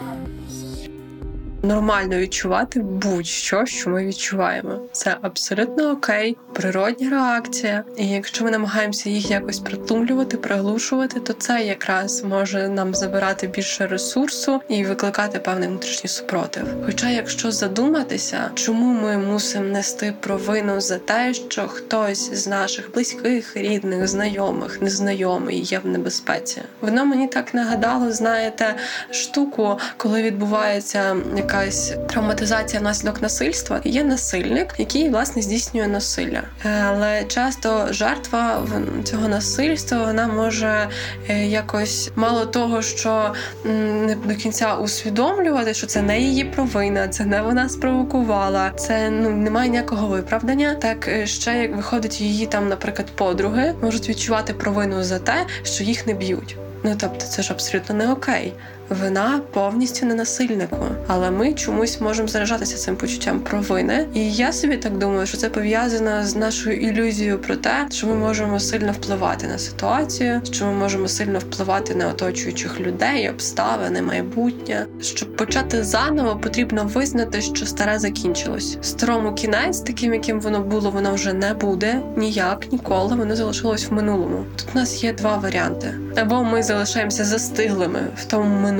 Нормально 1.63 2.17
відчувати 2.17 2.79
будь-що, 2.79 3.65
що 3.65 3.89
ми 3.89 4.05
відчуваємо. 4.05 4.79
Це 4.91 5.17
абсолютно 5.21 5.91
окей, 5.91 6.37
природня 6.53 7.09
реакція. 7.09 7.83
І 7.97 8.07
якщо 8.07 8.43
ми 8.43 8.51
намагаємося 8.51 9.09
їх 9.09 9.31
якось 9.31 9.59
притлумлювати, 9.59 10.37
приглушувати, 10.37 11.19
то 11.19 11.33
це 11.33 11.61
якраз 11.61 12.23
може 12.23 12.69
нам 12.69 12.95
забирати 12.95 13.47
більше 13.47 13.87
ресурсу 13.87 14.61
і 14.69 14.83
викликати 14.83 15.39
певний 15.39 15.67
внутрішній 15.67 16.09
супротив. 16.09 16.63
Хоча, 16.85 17.09
якщо 17.09 17.51
задуматися, 17.51 18.51
чому 18.53 19.01
ми 19.01 19.17
мусимо 19.17 19.65
нести 19.65 20.13
провину 20.19 20.81
за 20.81 20.97
те, 20.97 21.33
що 21.33 21.67
хтось 21.67 22.33
з 22.33 22.47
наших 22.47 22.93
близьких, 22.93 23.57
рідних, 23.57 24.07
знайомих, 24.07 24.81
незнайомий 24.81 25.59
є 25.59 25.79
в 25.79 25.87
небезпеці, 25.87 26.61
воно 26.81 27.05
мені 27.05 27.27
так 27.27 27.53
нагадало, 27.53 28.11
знаєте, 28.11 28.75
штуку, 29.11 29.79
коли 29.97 30.21
відбувається 30.21 31.17
якась 31.53 31.93
травматизація 32.09 32.79
внаслідок 32.79 33.21
насильства. 33.21 33.81
Є 33.83 34.03
насильник, 34.03 34.75
який 34.77 35.09
власне 35.09 35.41
здійснює 35.41 35.87
насилля, 35.87 36.41
Е, 36.65 36.83
але 36.87 37.23
часто 37.23 37.87
жертва 37.93 38.67
цього 39.03 39.27
насильства 39.27 40.05
вона 40.05 40.27
може 40.27 40.89
е, 41.29 41.45
якось 41.45 42.11
мало 42.15 42.45
того, 42.45 42.81
що 42.81 43.33
не 43.65 44.17
до 44.25 44.35
кінця 44.35 44.75
усвідомлювати, 44.75 45.73
що 45.73 45.87
це 45.87 46.01
не 46.01 46.19
її 46.19 46.43
провина, 46.43 47.07
це 47.07 47.25
не 47.25 47.41
вона 47.41 47.69
спровокувала, 47.69 48.71
це 48.75 49.09
ну 49.09 49.29
немає 49.29 49.69
ніякого 49.69 50.07
виправдання. 50.07 50.75
Так 50.75 51.07
е, 51.07 51.27
ще 51.27 51.61
як 51.61 51.75
виходить 51.75 52.21
її 52.21 52.45
там, 52.45 52.69
наприклад, 52.69 53.07
подруги 53.15 53.73
можуть 53.81 54.09
відчувати 54.09 54.53
провину 54.53 55.03
за 55.03 55.19
те, 55.19 55.45
що 55.63 55.83
їх 55.83 56.07
не 56.07 56.13
б'ють. 56.13 56.57
Ну 56.83 56.95
тобто, 56.99 57.25
це 57.25 57.41
ж 57.41 57.53
абсолютно 57.53 57.95
не 57.95 58.11
окей. 58.11 58.53
Вина 58.89 59.41
повністю 59.53 60.05
не 60.05 60.15
насильнику, 60.15 60.85
але 61.07 61.31
ми 61.31 61.53
чомусь 61.53 62.01
можемо 62.01 62.27
заражатися 62.27 62.77
цим 62.77 62.95
почуттям 62.95 63.39
провини. 63.39 64.07
І 64.13 64.31
я 64.31 64.53
собі 64.53 64.77
так 64.77 64.97
думаю, 64.97 65.27
що 65.27 65.37
це 65.37 65.49
пов'язано 65.49 66.25
з 66.25 66.35
нашою 66.35 66.77
ілюзією 66.77 67.39
про 67.39 67.55
те, 67.55 67.87
що 67.91 68.07
ми 68.07 68.15
можемо 68.15 68.59
сильно 68.59 68.91
впливати 68.91 69.47
на 69.47 69.57
ситуацію, 69.57 70.41
що 70.51 70.65
ми 70.65 70.73
можемо 70.73 71.07
сильно 71.07 71.39
впливати 71.39 71.95
на 71.95 72.07
оточуючих 72.07 72.79
людей, 72.79 73.29
обставини, 73.29 74.01
майбутнє. 74.01 74.85
Щоб 75.01 75.35
почати 75.35 75.83
заново, 75.83 76.39
потрібно 76.39 76.83
визнати, 76.93 77.41
що 77.41 77.65
старе 77.65 77.99
закінчилось. 77.99 78.77
Старому 78.81 79.33
кінець, 79.33 79.81
таким 79.81 80.13
яким 80.13 80.41
воно 80.41 80.59
було, 80.59 80.91
воно 80.91 81.13
вже 81.13 81.33
не 81.33 81.53
буде 81.53 82.01
ніяк 82.17 82.71
ніколи. 82.71 83.15
Воно 83.15 83.35
залишилось 83.35 83.89
в 83.89 83.93
минулому. 83.93 84.45
Тут 84.55 84.67
у 84.73 84.77
нас 84.77 85.03
є 85.03 85.13
два 85.13 85.37
варіанти: 85.37 85.93
або 86.17 86.43
ми 86.43 86.63
залишаємося 86.63 87.25
застиглими 87.25 87.99
в 88.17 88.25
тому 88.25 88.55
минулому, 88.61 88.78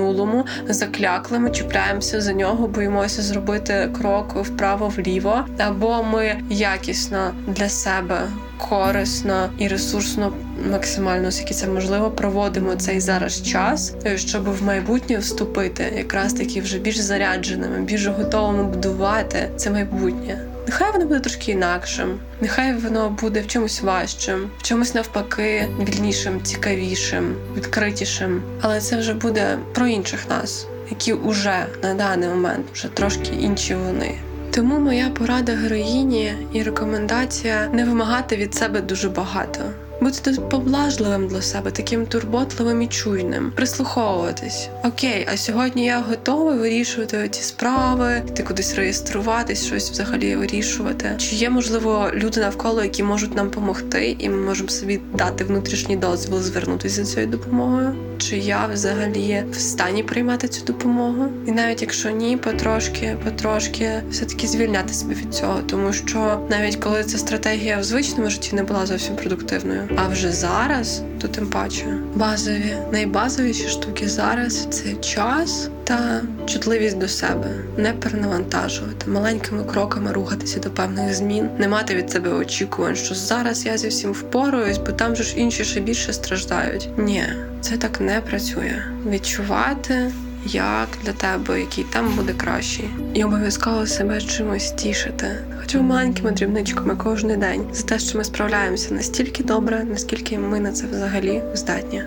закляклими, 0.70 1.52
чіпляємося 1.52 2.22
за 2.22 2.34
нього, 2.34 2.68
боїмося 2.68 3.22
зробити 3.22 3.90
крок 3.98 4.36
вправо-вліво, 4.36 5.46
або 5.58 6.04
ми 6.04 6.42
якісно 6.50 7.32
для 7.48 7.70
себе. 7.70 8.22
Корисно 8.58 9.50
і 9.58 9.68
ресурсно, 9.68 10.34
максимально 10.72 11.32
скільки 11.32 11.54
це 11.54 11.68
можливо, 11.68 12.12
проводимо 12.12 12.76
цей 12.76 13.00
зараз 13.00 13.42
час, 13.44 13.94
е, 14.06 14.18
щоб 14.18 14.44
в 14.44 14.64
майбутнє 14.64 15.18
вступити, 15.18 15.94
якраз 15.98 16.34
таки 16.34 16.62
вже 16.62 16.80
більш 16.80 16.98
зарядженими, 16.98 17.82
більш 17.82 18.06
готовими 18.06 18.64
будувати 18.64 19.50
це 19.56 19.70
майбутнє. 19.70 20.49
Нехай 20.69 20.91
воно 20.91 21.05
буде 21.05 21.19
трошки 21.19 21.51
інакшим, 21.51 22.19
нехай 22.41 22.73
воно 22.73 23.10
буде 23.10 23.41
в 23.41 23.47
чомусь 23.47 23.82
важчим, 23.82 24.49
в 24.60 24.63
чомусь 24.63 24.93
навпаки 24.93 25.67
вільнішим, 25.79 26.43
цікавішим, 26.43 27.36
відкритішим. 27.58 28.43
Але 28.62 28.82
це 28.82 28.97
вже 28.97 29.13
буде 29.13 29.58
про 29.73 29.88
інших 29.88 30.29
нас, 30.29 30.67
які 30.89 31.13
уже 31.13 31.65
на 31.84 31.93
даний 31.93 32.29
момент 32.29 32.65
вже 32.73 32.88
трошки 32.88 33.36
інші 33.39 33.75
вони. 33.75 34.15
Тому 34.51 34.79
моя 34.79 35.10
порада 35.10 35.53
героїні 35.53 36.34
і 36.53 36.63
рекомендація 36.63 37.67
не 37.73 37.86
вимагати 37.86 38.36
від 38.36 38.55
себе 38.55 38.82
дуже 38.82 39.10
багато. 39.10 39.62
Бути 40.02 40.32
поблажливим 40.32 41.28
для 41.28 41.42
себе, 41.42 41.72
таким 41.72 42.06
турботливим 42.06 42.82
і 42.82 42.88
чуйним, 42.88 43.52
прислуховуватись. 43.56 44.70
Окей, 44.84 45.28
а 45.34 45.38
сьогодні 45.38 45.86
я 45.86 46.00
готова 46.00 46.56
вирішувати 46.56 47.30
ці 47.30 47.42
справи, 47.42 48.22
йти 48.28 48.44
кудись 48.44 48.76
реєструватись, 48.76 49.66
щось 49.66 49.92
взагалі 49.92 50.36
вирішувати. 50.36 51.12
Чи 51.18 51.36
є 51.36 51.50
можливо 51.50 52.12
люди 52.14 52.40
навколо, 52.40 52.84
які 52.84 53.04
можуть 53.04 53.36
нам 53.36 53.50
допомогти, 53.50 54.16
і 54.20 54.30
ми 54.30 54.38
можемо 54.38 54.70
собі 54.70 55.00
дати 55.14 55.44
внутрішній 55.44 55.96
дозвіл 55.96 56.42
звернутися 56.42 56.96
за 56.96 57.12
цією 57.12 57.32
допомогою? 57.32 57.96
Чи 58.18 58.38
я 58.38 58.68
взагалі 58.74 59.44
в 59.52 59.56
стані 59.56 60.04
приймати 60.04 60.48
цю 60.48 60.66
допомогу? 60.66 61.26
І 61.48 61.52
навіть 61.52 61.82
якщо 61.82 62.10
ні, 62.10 62.38
потрошки, 62.38 63.18
потрошки 63.24 64.04
все 64.12 64.26
таки 64.26 64.48
звільняти 64.48 64.94
себе 64.94 65.14
від 65.14 65.34
цього, 65.34 65.60
тому 65.68 65.94
що 65.94 66.48
навіть 66.50 66.76
коли 66.76 67.04
ця 67.04 67.18
стратегія 67.18 67.78
в 67.78 67.84
звичному 67.84 68.30
житті 68.30 68.56
не 68.56 68.64
була 68.64 68.86
зовсім 68.86 69.16
продуктивною, 69.16 69.88
а 69.95 70.08
вже 70.08 70.32
зараз, 70.32 71.02
то 71.21 71.28
тим 71.28 71.47
паче 71.47 71.86
базові, 72.15 72.73
найбазовіші 72.91 73.67
штуки 73.67 74.08
зараз 74.08 74.67
це 74.69 74.93
час 74.93 75.69
та 75.84 76.21
чутливість 76.45 76.97
до 76.97 77.08
себе, 77.08 77.52
не 77.78 77.93
перенавантажувати, 77.93 79.10
маленькими 79.10 79.63
кроками 79.63 80.12
рухатися 80.12 80.60
до 80.60 80.69
певних 80.69 81.13
змін, 81.13 81.49
не 81.58 81.67
мати 81.67 81.95
від 81.95 82.12
себе 82.12 82.34
очікувань, 82.34 82.95
що 82.95 83.15
зараз 83.15 83.65
я 83.65 83.78
зі 83.78 83.88
всім 83.88 84.12
впораюсь, 84.12 84.78
бо 84.78 84.91
там 84.91 85.15
же 85.15 85.23
ж 85.23 85.38
інші 85.38 85.63
ще 85.63 85.80
більше 85.80 86.13
страждають. 86.13 86.89
Ні, 86.97 87.23
це 87.62 87.78
так 87.78 88.02
не 88.02 88.21
працює. 88.21 88.84
Відчувати. 89.10 90.12
Як 90.45 90.88
для 91.04 91.13
тебе, 91.13 91.60
який 91.60 91.84
там 91.84 92.15
буде 92.15 92.34
кращий, 92.34 92.89
і 93.13 93.23
обов'язково 93.23 93.88
себе 93.88 94.21
чимось 94.21 94.71
тішити, 94.71 95.28
хоча 95.60 95.80
б 95.80 95.82
маленькими 95.82 96.32
дрібничками 96.32 96.95
кожен 96.95 97.39
день 97.39 97.63
за 97.73 97.84
те, 97.84 97.99
що 97.99 98.17
ми 98.17 98.23
справляємося 98.23 98.93
настільки 98.93 99.43
добре, 99.43 99.84
наскільки 99.84 100.39
ми 100.39 100.60
на 100.60 100.71
це 100.71 100.88
взагалі 100.88 101.43
здатні. 101.54 102.04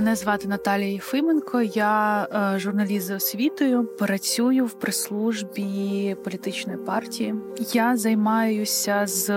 Мене 0.00 0.16
звати 0.16 0.48
Наталія 0.48 0.92
Єфименко. 0.92 1.62
Я 1.62 2.24
е, 2.54 2.58
журналіст 2.58 3.06
за 3.06 3.16
освітою. 3.16 3.84
Працюю 3.84 4.66
в 4.66 4.72
прес-службі 4.72 6.16
політичної 6.24 6.78
партії. 6.78 7.34
Я 7.72 7.96
займаюся 7.96 9.06
з 9.06 9.32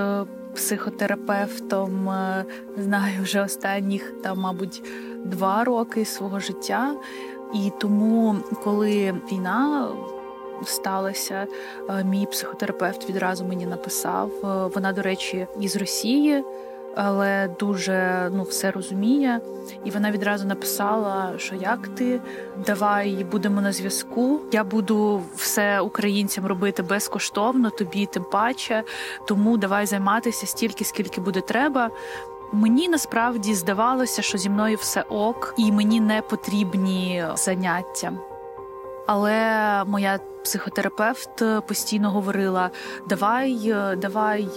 психотерапевтом. 0.55 2.09
е, 2.09 2.45
знаю 2.77 3.23
вже 3.23 3.41
останніх 3.41 4.13
там, 4.23 4.39
мабуть, 4.39 4.83
два 5.25 5.63
роки 5.63 6.05
свого 6.05 6.39
життя. 6.39 6.95
І 7.53 7.71
тому, 7.79 8.35
коли 8.63 9.15
війна 9.31 9.89
сталася, 10.65 11.47
е, 11.89 12.03
мій 12.03 12.25
психотерапевт 12.25 13.09
відразу 13.09 13.45
мені 13.45 13.65
написав. 13.65 14.31
Вона, 14.75 14.93
до 14.93 15.01
речі, 15.01 15.47
із 15.59 15.75
Росії. 15.75 16.43
Але 16.95 17.47
дуже 17.59 18.29
ну 18.33 18.43
все 18.43 18.71
розуміє, 18.71 19.41
і 19.85 19.91
вона 19.91 20.11
відразу 20.11 20.47
написала, 20.47 21.33
що 21.37 21.55
як 21.55 21.87
ти 21.87 22.21
давай 22.65 23.23
будемо 23.31 23.61
на 23.61 23.71
зв'язку. 23.71 24.39
Я 24.51 24.63
буду 24.63 25.21
все 25.35 25.79
українцям 25.79 26.45
робити 26.45 26.83
безкоштовно, 26.83 27.69
тобі 27.69 28.05
тим 28.05 28.23
паче. 28.31 28.83
Тому 29.27 29.57
давай 29.57 29.85
займатися 29.85 30.47
стільки, 30.47 30.85
скільки 30.85 31.21
буде 31.21 31.41
треба. 31.41 31.89
Мені 32.51 32.89
насправді 32.89 33.55
здавалося, 33.55 34.21
що 34.21 34.37
зі 34.37 34.49
мною 34.49 34.77
все 34.77 35.01
ок, 35.01 35.53
і 35.57 35.71
мені 35.71 35.99
не 35.99 36.21
потрібні 36.21 37.25
заняття. 37.35 38.11
Але 39.05 39.83
моя 39.87 40.19
психотерапевт 40.43 41.43
постійно 41.67 42.11
говорила: 42.11 42.69
давай, 43.09 43.73
давай, 43.97 44.47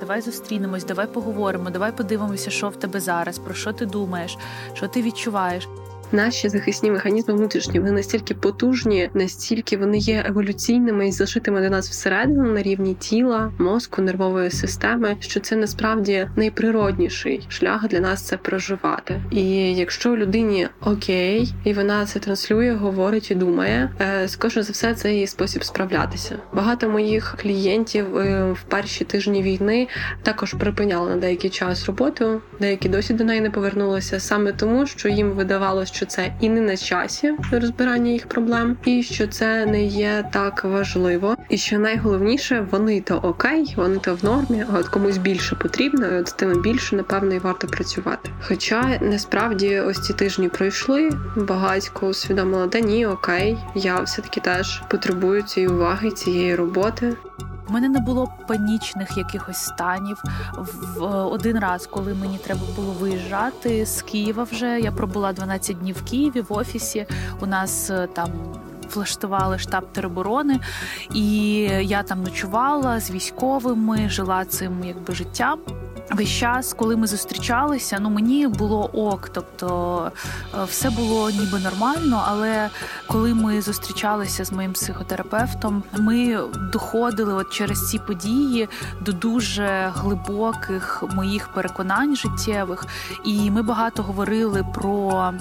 давай 0.00 0.20
зустрінемось, 0.20 0.84
давай 0.84 1.06
поговоримо, 1.06 1.70
давай 1.70 1.96
подивимося, 1.96 2.50
що 2.50 2.68
в 2.68 2.76
тебе 2.76 3.00
зараз, 3.00 3.38
про 3.38 3.54
що 3.54 3.72
ти 3.72 3.86
думаєш, 3.86 4.38
що 4.74 4.88
ти 4.88 5.02
відчуваєш. 5.02 5.68
Наші 6.14 6.48
захисні 6.48 6.90
механізми 6.90 7.34
внутрішні 7.34 7.80
вони 7.80 7.92
настільки 7.92 8.34
потужні, 8.34 9.10
настільки 9.14 9.76
вони 9.76 9.98
є 9.98 10.24
еволюційними 10.28 11.08
і 11.08 11.12
зашитими 11.12 11.62
до 11.62 11.70
нас 11.70 11.90
всередину 11.90 12.52
на 12.52 12.62
рівні 12.62 12.94
тіла, 12.94 13.52
мозку, 13.58 14.02
нервової 14.02 14.50
системи, 14.50 15.16
що 15.20 15.40
це 15.40 15.56
насправді 15.56 16.28
найприродніший 16.36 17.46
шлях 17.48 17.88
для 17.88 18.00
нас 18.00 18.22
це 18.22 18.36
проживати. 18.36 19.20
І 19.30 19.44
якщо 19.74 20.16
людині 20.16 20.68
окей, 20.80 21.54
і 21.64 21.72
вона 21.72 22.06
це 22.06 22.18
транслює, 22.18 22.72
говорить 22.72 23.30
і 23.30 23.34
думає, 23.34 23.90
е, 24.00 24.28
скоріше 24.28 24.62
за 24.62 24.72
все, 24.72 24.94
це 24.94 25.12
її 25.12 25.26
спосіб 25.26 25.64
справлятися. 25.64 26.38
Багато 26.52 26.88
моїх 26.88 27.36
клієнтів 27.42 28.18
е, 28.18 28.52
в 28.52 28.62
перші 28.62 29.04
тижні 29.04 29.42
війни 29.42 29.88
також 30.22 30.54
припиняли 30.54 31.10
на 31.10 31.16
деякий 31.16 31.50
час 31.50 31.86
роботу, 31.86 32.42
деякі 32.60 32.88
досі 32.88 33.14
до 33.14 33.24
неї 33.24 33.40
не 33.40 33.50
повернулися 33.50 34.20
саме 34.20 34.52
тому, 34.52 34.86
що 34.86 35.08
їм 35.08 35.30
видавалося, 35.30 35.94
що 35.94 36.03
це 36.04 36.32
і 36.40 36.48
не 36.48 36.60
на 36.60 36.76
часі 36.76 37.34
розбирання 37.52 38.10
їх 38.10 38.26
проблем, 38.26 38.76
і 38.84 39.02
що 39.02 39.26
це 39.26 39.66
не 39.66 39.84
є 39.84 40.24
так 40.32 40.64
важливо. 40.64 41.36
І 41.48 41.56
що 41.56 41.78
найголовніше, 41.78 42.66
вони 42.70 43.00
то 43.00 43.16
окей, 43.16 43.74
вони 43.76 43.98
то 43.98 44.14
в 44.14 44.24
нормі, 44.24 44.64
а 44.72 44.78
от 44.78 44.88
комусь 44.88 45.18
більше 45.18 45.56
потрібно, 45.56 46.06
і 46.06 46.16
от 46.16 46.28
з 46.28 46.32
тим 46.32 46.62
більше 46.62 46.96
напевно 46.96 47.34
і 47.34 47.38
варто 47.38 47.66
працювати. 47.66 48.30
Хоча 48.42 48.98
насправді 49.00 49.80
ось 49.80 50.00
ці 50.00 50.12
тижні 50.12 50.48
пройшли, 50.48 51.10
багатько 51.36 52.06
усвідомила, 52.06 52.66
да 52.66 52.80
ні, 52.80 53.06
окей, 53.06 53.58
я 53.74 54.00
все 54.00 54.22
таки 54.22 54.40
теж 54.40 54.82
потребую 54.88 55.42
цієї 55.42 55.72
уваги, 55.72 56.10
цієї 56.10 56.54
роботи. 56.54 57.16
У 57.68 57.72
мене 57.72 57.88
не 57.88 58.00
було 58.00 58.32
панічних 58.48 59.16
якихось 59.16 59.56
станів. 59.56 60.22
В 60.96 61.04
один 61.06 61.58
раз, 61.58 61.86
коли 61.86 62.14
мені 62.14 62.38
треба 62.38 62.60
було 62.76 62.92
виїжджати 62.92 63.86
з 63.86 64.02
Києва, 64.02 64.42
вже 64.42 64.80
я 64.80 64.92
пробула 64.92 65.32
12 65.32 65.78
днів 65.78 65.96
в 65.98 66.10
Києві 66.10 66.40
в 66.40 66.52
офісі. 66.52 67.06
У 67.40 67.46
нас 67.46 67.90
е, 67.90 68.06
там. 68.06 68.30
Влаштували 68.94 69.58
штаб 69.58 69.92
тероборони, 69.92 70.60
і 71.14 71.56
я 71.82 72.02
там 72.02 72.22
ночувала 72.22 73.00
з 73.00 73.10
військовими, 73.10 74.08
жила 74.08 74.44
цим 74.44 74.84
якби 74.84 75.14
життям. 75.14 75.58
Весь 76.10 76.28
час, 76.28 76.72
коли 76.72 76.96
ми 76.96 77.06
зустрічалися, 77.06 77.98
ну 78.00 78.10
мені 78.10 78.46
було 78.46 78.90
ок, 78.92 79.28
тобто 79.28 80.12
е, 80.54 80.64
все 80.64 80.90
було 80.90 81.30
ніби 81.30 81.58
нормально. 81.58 82.24
Але 82.26 82.70
коли 83.08 83.34
ми 83.34 83.62
зустрічалися 83.62 84.44
з 84.44 84.52
моїм 84.52 84.72
психотерапевтом, 84.72 85.82
ми 85.98 86.38
доходили 86.72 87.34
от 87.34 87.50
через 87.50 87.90
ці 87.90 87.98
події 87.98 88.68
до 89.00 89.12
дуже 89.12 89.92
глибоких 89.94 91.04
моїх 91.14 91.48
переконань 91.48 92.16
життєвих, 92.16 92.86
і 93.24 93.50
ми 93.50 93.62
багато 93.62 94.02
говорили 94.02 94.66
про 94.74 95.32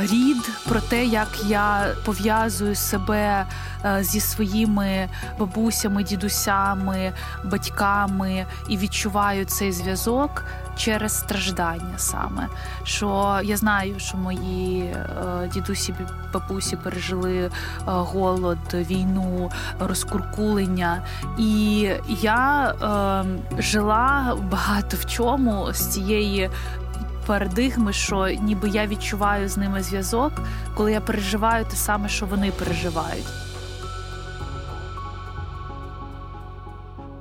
рід, 0.00 0.50
про 0.68 0.80
те, 0.80 1.04
як 1.04 1.28
я 1.46 1.86
пов'язую 2.04 2.74
себе 2.74 3.46
е, 3.84 4.04
зі 4.04 4.20
своїми 4.20 5.08
бабусями, 5.38 6.04
дідусями, 6.04 7.12
батьками 7.44 8.46
і 8.68 8.76
відчуваю 8.76 9.44
цей 9.44 9.72
зв'язок 9.72 10.44
через 10.76 11.18
страждання 11.18 11.98
саме. 11.98 12.48
Що 12.84 13.40
я 13.44 13.56
знаю, 13.56 13.94
що 13.98 14.16
мої 14.16 14.80
е, 14.80 15.06
дідусі 15.52 15.94
бабусі 16.32 16.76
пережили 16.76 17.36
е, 17.38 17.50
голод, 17.84 18.58
війну, 18.72 19.50
розкуркулення, 19.80 21.02
і 21.38 21.80
я 22.08 22.68
е, 22.68 23.62
жила 23.62 24.36
багато 24.50 24.96
в 24.96 25.06
чому 25.06 25.72
з 25.72 25.86
цієї. 25.86 26.50
Парадигми, 27.30 27.92
що 27.92 28.28
ніби 28.28 28.68
я 28.68 28.86
відчуваю 28.86 29.48
з 29.48 29.56
ними 29.56 29.82
зв'язок, 29.82 30.32
коли 30.74 30.92
я 30.92 31.00
переживаю 31.00 31.64
те 31.64 31.76
саме, 31.76 32.08
що 32.08 32.26
вони 32.26 32.50
переживають. 32.50 33.49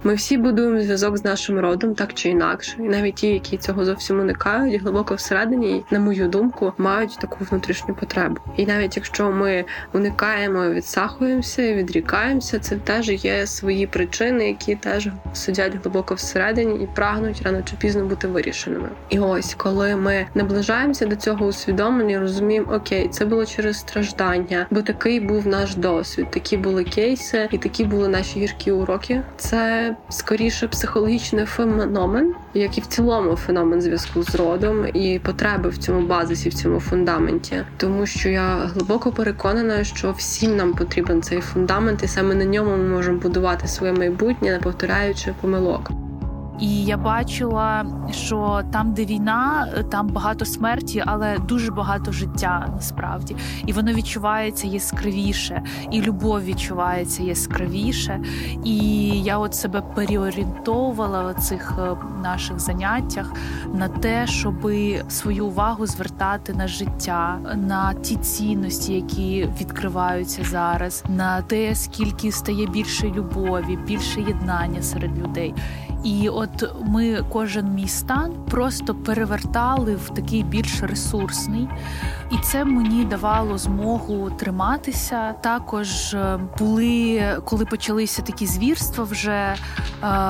Ми 0.03 0.13
всі 0.13 0.38
будуємо 0.38 0.81
зв'язок 0.81 1.17
з 1.17 1.23
нашим 1.23 1.59
родом, 1.59 1.95
так 1.95 2.13
чи 2.13 2.29
інакше, 2.29 2.75
і 2.79 2.81
навіть 2.81 3.15
ті, 3.15 3.27
які 3.27 3.57
цього 3.57 3.85
зовсім 3.85 4.19
уникають, 4.19 4.81
глибоко 4.81 5.15
всередині, 5.15 5.83
на 5.91 5.99
мою 5.99 6.27
думку, 6.27 6.73
мають 6.77 7.17
таку 7.21 7.38
внутрішню 7.51 7.95
потребу. 7.95 8.38
І 8.57 8.65
навіть 8.65 8.95
якщо 8.97 9.31
ми 9.31 9.65
уникаємо, 9.93 10.69
відсахуємося, 10.69 11.73
відрікаємося, 11.73 12.59
це 12.59 12.75
теж 12.75 13.25
є 13.25 13.47
свої 13.47 13.88
причини, 13.88 14.47
які 14.47 14.75
теж 14.75 15.09
сидять 15.33 15.73
глибоко 15.83 16.15
всередині 16.15 16.83
і 16.83 16.88
прагнуть 16.95 17.41
рано 17.41 17.62
чи 17.62 17.75
пізно 17.75 18.05
бути 18.05 18.27
вирішеними. 18.27 18.89
І 19.09 19.19
ось 19.19 19.53
коли 19.53 19.95
ми 19.95 20.25
наближаємося 20.35 21.05
до 21.05 21.15
цього 21.15 21.45
усвідомлення, 21.45 22.19
розуміємо, 22.19 22.73
окей, 22.73 23.07
це 23.07 23.25
було 23.25 23.45
через 23.45 23.77
страждання, 23.77 24.67
бо 24.71 24.81
такий 24.81 25.19
був 25.19 25.47
наш 25.47 25.75
досвід, 25.75 26.31
такі 26.31 26.57
були 26.57 26.83
кейси, 26.83 27.47
і 27.51 27.57
такі 27.57 27.83
були 27.85 28.07
наші 28.07 28.39
гіркі 28.39 28.71
уроки. 28.71 29.21
Це 29.38 29.88
скоріше 30.10 30.67
психологічний 30.67 31.45
феномен, 31.45 32.34
як 32.54 32.78
і 32.78 32.82
в 32.82 32.86
цілому 32.86 33.36
феномен 33.36 33.82
зв'язку 33.82 34.23
з 34.23 34.36
родом 34.36 34.88
і 34.93 35.19
потреби 35.19 35.69
в 35.69 35.78
цьому 35.78 36.08
базисі, 36.08 36.49
в 36.49 36.54
цьому 36.54 36.80
фундаменті, 36.80 37.63
тому 37.78 38.06
що 38.06 38.30
я 38.30 38.56
глибоко 38.58 39.12
переконана, 39.12 39.84
що 39.84 40.12
всім 40.12 40.56
нам 40.56 40.73
потрібен 40.73 41.21
цей 41.21 41.41
фундамент, 41.41 42.04
і 42.04 42.08
саме 42.08 42.36
на 42.36 42.45
ньому 42.45 42.78
ми 42.78 42.84
можемо 42.84 43.19
будувати 43.19 43.67
своє 43.67 43.93
майбутнє, 43.93 44.52
не 44.52 44.60
повторяючи 44.60 45.34
помилок. 45.41 45.91
І 46.60 46.84
я 46.84 46.98
бачила, 46.98 47.86
що 48.12 48.62
там, 48.72 48.93
де 48.93 49.06
війна, 49.06 49.67
там 49.91 50.08
багато 50.08 50.45
смерті, 50.45 51.04
але 51.06 51.38
дуже 51.38 51.72
багато 51.72 52.12
життя 52.12 52.69
насправді. 52.76 53.36
І 53.65 53.74
воно 53.74 53.93
відчувається 53.93 54.67
яскравіше, 54.67 55.63
і 55.91 56.02
любов 56.02 56.43
відчувається 56.43 57.24
яскравіше. 57.24 58.19
І 58.63 58.78
я 59.22 59.38
от 59.38 59.56
себе 59.56 59.82
переорієнтовувала 59.95 61.32
в 61.32 61.41
цих 61.41 61.74
е, 61.80 61.95
наших 62.24 62.60
заняттях 62.60 63.34
на 63.74 63.88
те, 63.88 64.28
щоб 64.28 64.72
свою 65.10 65.45
увагу 65.45 65.86
звертати 65.86 66.54
на 66.54 66.67
життя, 66.67 67.39
на 67.56 67.93
ті 67.93 68.15
цінності, 68.15 68.93
які 68.93 69.50
відкриваються 69.62 70.43
зараз, 70.43 71.04
на 71.10 71.41
те, 71.41 71.76
скільки 71.76 72.32
стає 72.32 72.67
більше 72.67 73.08
любові, 73.08 73.78
більше 73.88 74.22
єднання 74.22 74.82
серед 74.82 75.19
людей. 75.19 75.54
І 76.03 76.29
от 76.29 76.75
ми 76.85 77.23
кожен 77.29 77.73
мій 77.73 77.88
стан 77.88 78.33
просто 78.49 78.95
перевертали 78.95 79.95
в 79.95 80.09
такий 80.09 80.43
більш 80.43 80.81
ресурсний, 80.81 81.69
і 82.31 82.38
це 82.38 82.65
мені 82.65 83.05
давало 83.05 83.57
змогу 83.57 84.29
триматися. 84.29 85.33
Також 85.33 86.13
е, 86.13 86.39
були, 86.59 87.21
коли 87.45 87.65
почалися 87.65 88.21
такі 88.21 88.45
звірства 88.45 89.03
вже 89.03 89.31
е, 89.31 89.55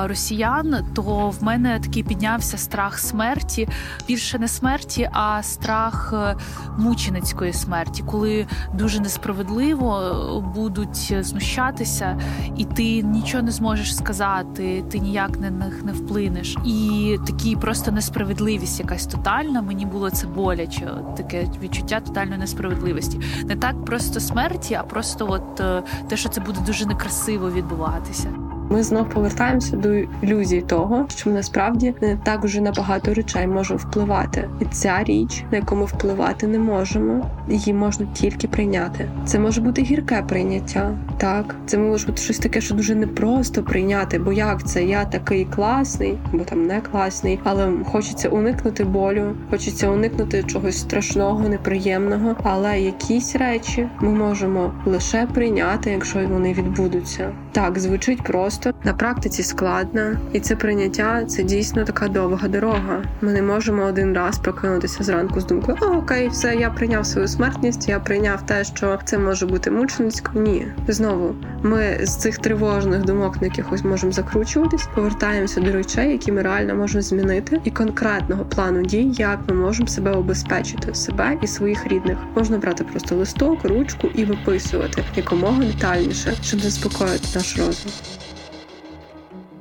росіян, 0.08 0.86
то 0.96 1.30
в 1.30 1.44
мене 1.44 1.80
такий 1.80 2.04
піднявся 2.04 2.58
страх 2.58 3.00
смерті, 3.00 3.70
більше 4.08 4.40
не 4.40 4.48
смерті, 4.48 5.10
а 5.14 5.44
страх 5.44 6.14
е, 6.14 6.36
мученицької 6.78 7.54
смерті, 7.54 8.04
коли 8.06 8.48
дуже 8.74 9.00
несправедливо 9.00 10.44
будуть 10.56 11.26
знущатися, 11.26 12.20
і 12.58 12.66
ти 12.66 13.02
нічого 13.02 13.44
не 13.44 13.52
зможеш 13.52 13.96
сказати, 13.96 14.84
ти 14.92 15.00
ніяк 15.00 15.40
не 15.40 15.52
них 15.60 15.84
не 15.84 15.92
вплинеш. 15.92 16.58
І 16.66 17.18
такі 17.28 17.56
просто 17.56 17.92
несправедливість, 17.92 18.80
якась 18.80 19.06
тотальна. 19.06 19.62
Мені 19.62 19.86
було 19.86 20.10
це 20.10 20.28
боляче. 20.28 20.92
Таке 21.18 21.48
відчуття 21.64 22.00
тотальної 22.00 22.40
несправедливості. 22.40 23.20
Не 23.46 23.56
так 23.56 23.86
просто 23.86 24.20
смерті, 24.20 24.74
а 24.74 24.84
просто 24.84 25.28
от 25.32 25.60
е, 25.60 25.84
те, 26.08 26.18
що 26.18 26.30
це 26.30 26.42
буде 26.42 26.60
дуже 26.66 26.86
некрасиво 26.86 27.52
відбуватися. 27.52 28.34
Ми 28.72 28.84
знов 28.84 29.10
повертаємося 29.10 29.78
до 29.78 29.94
ілюзії 29.96 30.62
того, 30.62 31.06
що 31.10 31.30
ми 31.30 31.36
насправді 31.36 31.94
не 32.02 32.18
так 32.24 32.44
уже 32.44 32.62
на 32.62 32.72
багато 32.72 33.14
речей 33.14 33.48
можемо 33.48 33.80
впливати, 33.80 34.50
і 34.60 34.66
ця 34.66 35.04
річ, 35.04 35.44
на 35.52 35.58
яку 35.58 35.76
ми 35.76 35.86
впливати 35.86 36.48
не 36.48 36.60
можемо, 36.60 37.26
її 37.50 37.74
можна 37.74 38.08
тільки 38.14 38.48
прийняти. 38.48 39.10
Це 39.26 39.40
може 39.40 39.62
бути 39.62 39.82
гірке 39.82 40.24
прийняття, 40.28 40.98
так 41.18 41.56
це 41.66 41.78
може 41.78 42.08
бути 42.08 42.22
щось 42.22 42.38
таке, 42.38 42.62
що 42.62 42.76
дуже 42.76 42.96
непросто 42.96 43.64
прийняти, 43.64 44.20
бо 44.20 44.34
як 44.34 44.68
це 44.68 44.84
я 44.84 45.06
такий 45.06 45.46
класний, 45.46 46.18
або 46.34 46.44
там 46.44 46.66
не 46.66 46.82
класний, 46.82 47.40
але 47.44 47.72
хочеться 47.92 48.30
уникнути 48.30 48.84
болю, 48.84 49.36
хочеться 49.50 49.90
уникнути 49.90 50.44
чогось 50.44 50.80
страшного, 50.80 51.50
неприємного. 51.50 52.36
Але 52.44 52.82
якісь 52.82 53.36
речі 53.36 53.88
ми 54.02 54.10
можемо 54.10 54.72
лише 54.86 55.28
прийняти, 55.34 55.92
якщо 55.92 56.28
вони 56.28 56.54
відбудуться. 56.54 57.32
Так 57.52 57.80
звучить 57.80 58.24
просто 58.24 58.59
просто 58.60 58.90
на 58.90 58.94
практиці 58.94 59.44
складно, 59.44 60.18
і 60.34 60.40
це 60.40 60.56
прийняття 60.56 61.26
це 61.26 61.44
дійсно 61.44 61.84
така 61.84 62.08
довга 62.08 62.48
дорога. 62.48 63.04
Ми 63.22 63.34
не 63.34 63.42
можемо 63.42 63.84
один 63.84 64.14
раз 64.14 64.40
прокинутися 64.40 65.04
зранку 65.04 65.40
з 65.42 65.46
думкою: 65.46 65.78
О, 65.82 65.86
окей, 65.86 66.30
все, 66.30 66.56
я 66.56 66.70
прийняв 66.70 67.06
свою 67.06 67.28
смертність, 67.28 67.90
я 67.90 68.00
прийняв 68.00 68.46
те, 68.46 68.64
що 68.64 69.00
це 69.06 69.18
може 69.18 69.46
бути 69.46 69.72
мученицько. 69.72 70.32
Ні, 70.40 70.68
знову 70.88 71.36
ми 71.64 72.00
з 72.04 72.16
цих 72.16 72.38
тривожних 72.38 73.04
думок, 73.04 73.42
на 73.42 73.48
якихось 73.48 73.84
можемо 73.84 74.12
закручуватись, 74.12 74.88
повертаємося 74.96 75.62
до 75.62 75.72
речей, 75.72 76.12
які 76.12 76.32
ми 76.32 76.42
реально 76.42 76.76
можемо 76.76 77.02
змінити, 77.02 77.62
і 77.64 77.72
конкретного 77.72 78.46
плану 78.46 78.84
дій, 78.84 79.12
як 79.14 79.40
ми 79.48 79.56
можемо 79.56 79.88
себе 79.88 80.12
обезпечити 80.12 80.96
себе 80.96 81.38
і 81.42 81.48
своїх 81.48 81.88
рідних. 81.88 82.18
Можна 82.36 82.58
брати 82.58 82.84
просто 82.84 83.16
листок, 83.16 83.66
ручку 83.66 84.08
і 84.16 84.26
виписувати 84.26 85.04
якомога 85.16 85.64
детальніше, 85.64 86.34
щоб 86.42 86.60
заспокоїти 86.60 87.28
наш 87.36 87.58
розум. 87.58 87.92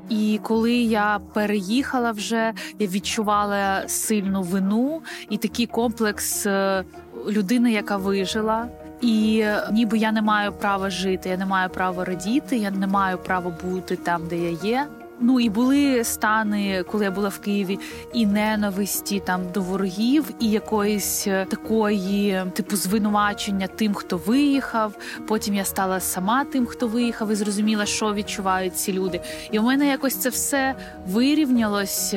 І 0.09 0.41
коли 0.43 0.73
я 0.73 1.21
переїхала 1.33 2.11
вже, 2.13 2.53
я 2.79 2.87
відчувала 2.87 3.89
сильну 3.89 4.43
вину 4.43 5.03
і 5.31 5.37
такий 5.37 5.67
комплекс 5.67 6.47
е, 6.47 6.85
людини, 7.29 7.73
яка 7.73 7.97
вижила. 7.97 8.69
І 9.01 9.41
е, 9.45 9.69
ніби 9.73 9.99
я 9.99 10.13
не 10.13 10.23
маю 10.23 10.53
права 10.53 10.91
жити, 10.91 11.29
я 11.29 11.37
не 11.37 11.47
маю 11.47 11.71
права 11.71 12.05
радіти, 12.05 12.57
я 12.57 12.71
не 12.71 12.87
маю 12.87 13.19
права 13.19 13.53
бути 13.65 13.97
там, 13.97 14.23
де 14.29 14.39
я 14.39 14.51
є. 14.51 14.87
Ну 15.21 15.41
і 15.41 15.49
були 15.49 16.05
стани, 16.05 16.85
коли 16.91 17.05
я 17.05 17.11
була 17.11 17.29
в 17.29 17.39
Києві, 17.39 17.79
і 18.13 18.27
ненависті 18.27 19.21
там 19.21 19.43
до 19.55 19.61
ворогів, 19.61 20.31
і 20.41 20.51
якоїсь 20.51 21.27
е, 21.27 21.47
такої, 21.51 22.43
типу, 22.55 22.77
звинувачення 22.77 23.67
тим, 23.67 23.95
хто 23.95 24.17
виїхав. 24.17 24.95
Потім 25.29 25.55
я 25.55 25.65
стала 25.65 26.01
сама 26.01 26.45
тим, 26.45 26.67
хто 26.67 26.89
виїхав, 26.89 27.33
і 27.33 27.35
зрозуміла, 27.35 27.87
що 27.87 28.15
відчувають 28.15 28.77
ці 28.77 28.93
люди. 28.93 29.21
І 29.51 29.59
у 29.59 29.63
мене 29.63 29.87
якось 29.87 30.17
це 30.17 30.29
все 30.29 30.75
вирівнялось. 31.07 32.15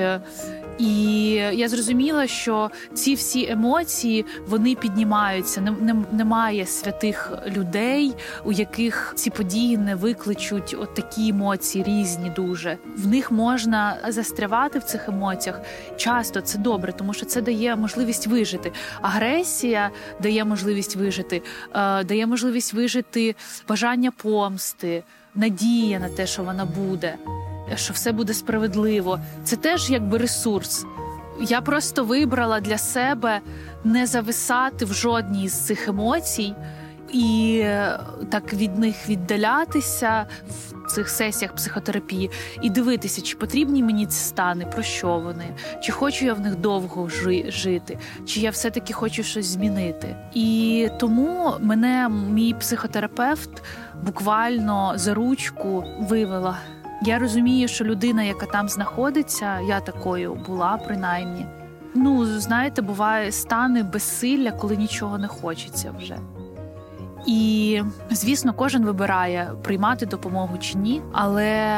І 0.81 1.31
я 1.33 1.69
зрозуміла, 1.69 2.27
що 2.27 2.71
ці 2.93 3.13
всі 3.13 3.47
емоції 3.49 4.25
вони 4.47 4.75
піднімаються. 4.75 5.61
Не, 5.61 5.71
не, 5.71 5.95
немає 6.11 6.65
святих 6.65 7.33
людей, 7.47 8.13
у 8.43 8.51
яких 8.51 9.13
ці 9.15 9.29
події 9.29 9.77
не 9.77 9.95
викличуть 9.95 10.75
от 10.79 10.93
такі 10.93 11.29
емоції 11.29 11.83
різні 11.83 12.29
дуже. 12.35 12.77
В 12.97 13.07
них 13.07 13.31
можна 13.31 13.97
застрявати 14.07 14.79
в 14.79 14.83
цих 14.83 15.09
емоціях. 15.09 15.61
Часто 15.97 16.41
це 16.41 16.57
добре, 16.57 16.91
тому 16.91 17.13
що 17.13 17.25
це 17.25 17.41
дає 17.41 17.75
можливість 17.75 18.27
вижити. 18.27 18.71
Агресія 19.01 19.89
дає 20.21 20.45
можливість 20.45 20.95
вижити, 20.95 21.41
е, 21.75 22.03
дає 22.03 22.27
можливість 22.27 22.73
вижити 22.73 23.35
бажання 23.67 24.11
помсти, 24.11 25.03
надія 25.35 25.99
на 25.99 26.09
те, 26.09 26.27
що 26.27 26.43
вона 26.43 26.65
буде 26.65 27.15
що 27.77 27.93
все 27.93 28.11
буде 28.11 28.33
справедливо. 28.33 29.19
Це 29.43 29.55
теж 29.55 29.89
якби 29.89 30.17
ресурс. 30.17 30.85
Я 31.41 31.61
просто 31.61 32.03
вибрала 32.03 32.59
для 32.59 32.77
себе 32.77 33.41
не 33.83 34.05
зависати 34.05 34.85
в 34.85 34.93
жодній 34.93 35.47
з 35.47 35.53
цих 35.53 35.87
емоцій 35.87 36.53
і 37.13 37.59
е, 37.63 37.99
так 38.29 38.53
від 38.53 38.77
них 38.77 39.09
віддалятися 39.09 40.25
в 40.47 40.91
цих 40.91 41.09
сесіях 41.09 41.55
психотерапії 41.55 42.31
і 42.61 42.69
дивитися, 42.69 43.21
чи 43.21 43.35
потрібні 43.37 43.83
мені 43.83 44.05
ці 44.05 44.17
стани, 44.17 44.65
про 44.65 44.83
що 44.83 45.19
вони, 45.19 45.45
чи 45.83 45.91
хочу 45.91 46.25
я 46.25 46.33
в 46.33 46.39
них 46.39 46.55
довго 46.55 47.07
жи- 47.07 47.51
жити, 47.51 47.97
чи 48.25 48.39
я 48.39 48.49
все-таки 48.49 48.93
хочу 48.93 49.23
щось 49.23 49.45
змінити. 49.45 50.15
І 50.33 50.89
тому 50.99 51.53
мене 51.59 52.09
мій 52.09 52.53
психотерапевт 52.53 53.63
буквально 54.03 54.93
за 54.95 55.13
ручку 55.13 55.83
вивела. 55.99 56.57
Я 57.03 57.19
розумію, 57.19 57.67
що 57.67 57.83
людина, 57.83 58.23
яка 58.23 58.45
там 58.45 58.69
знаходиться, 58.69 59.59
я 59.59 59.79
такою 59.79 60.35
була 60.35 60.77
принаймні. 60.85 61.45
Ну, 61.95 62.25
знаєте, 62.25 62.81
буває 62.81 63.31
стани 63.31 63.83
безсилля, 63.83 64.51
коли 64.51 64.77
нічого 64.77 65.17
не 65.17 65.27
хочеться 65.27 65.93
вже. 65.97 66.17
І, 67.27 67.81
звісно, 68.11 68.53
кожен 68.53 68.85
вибирає 68.85 69.51
приймати 69.63 70.05
допомогу 70.05 70.57
чи 70.57 70.77
ні, 70.77 71.01
але 71.11 71.77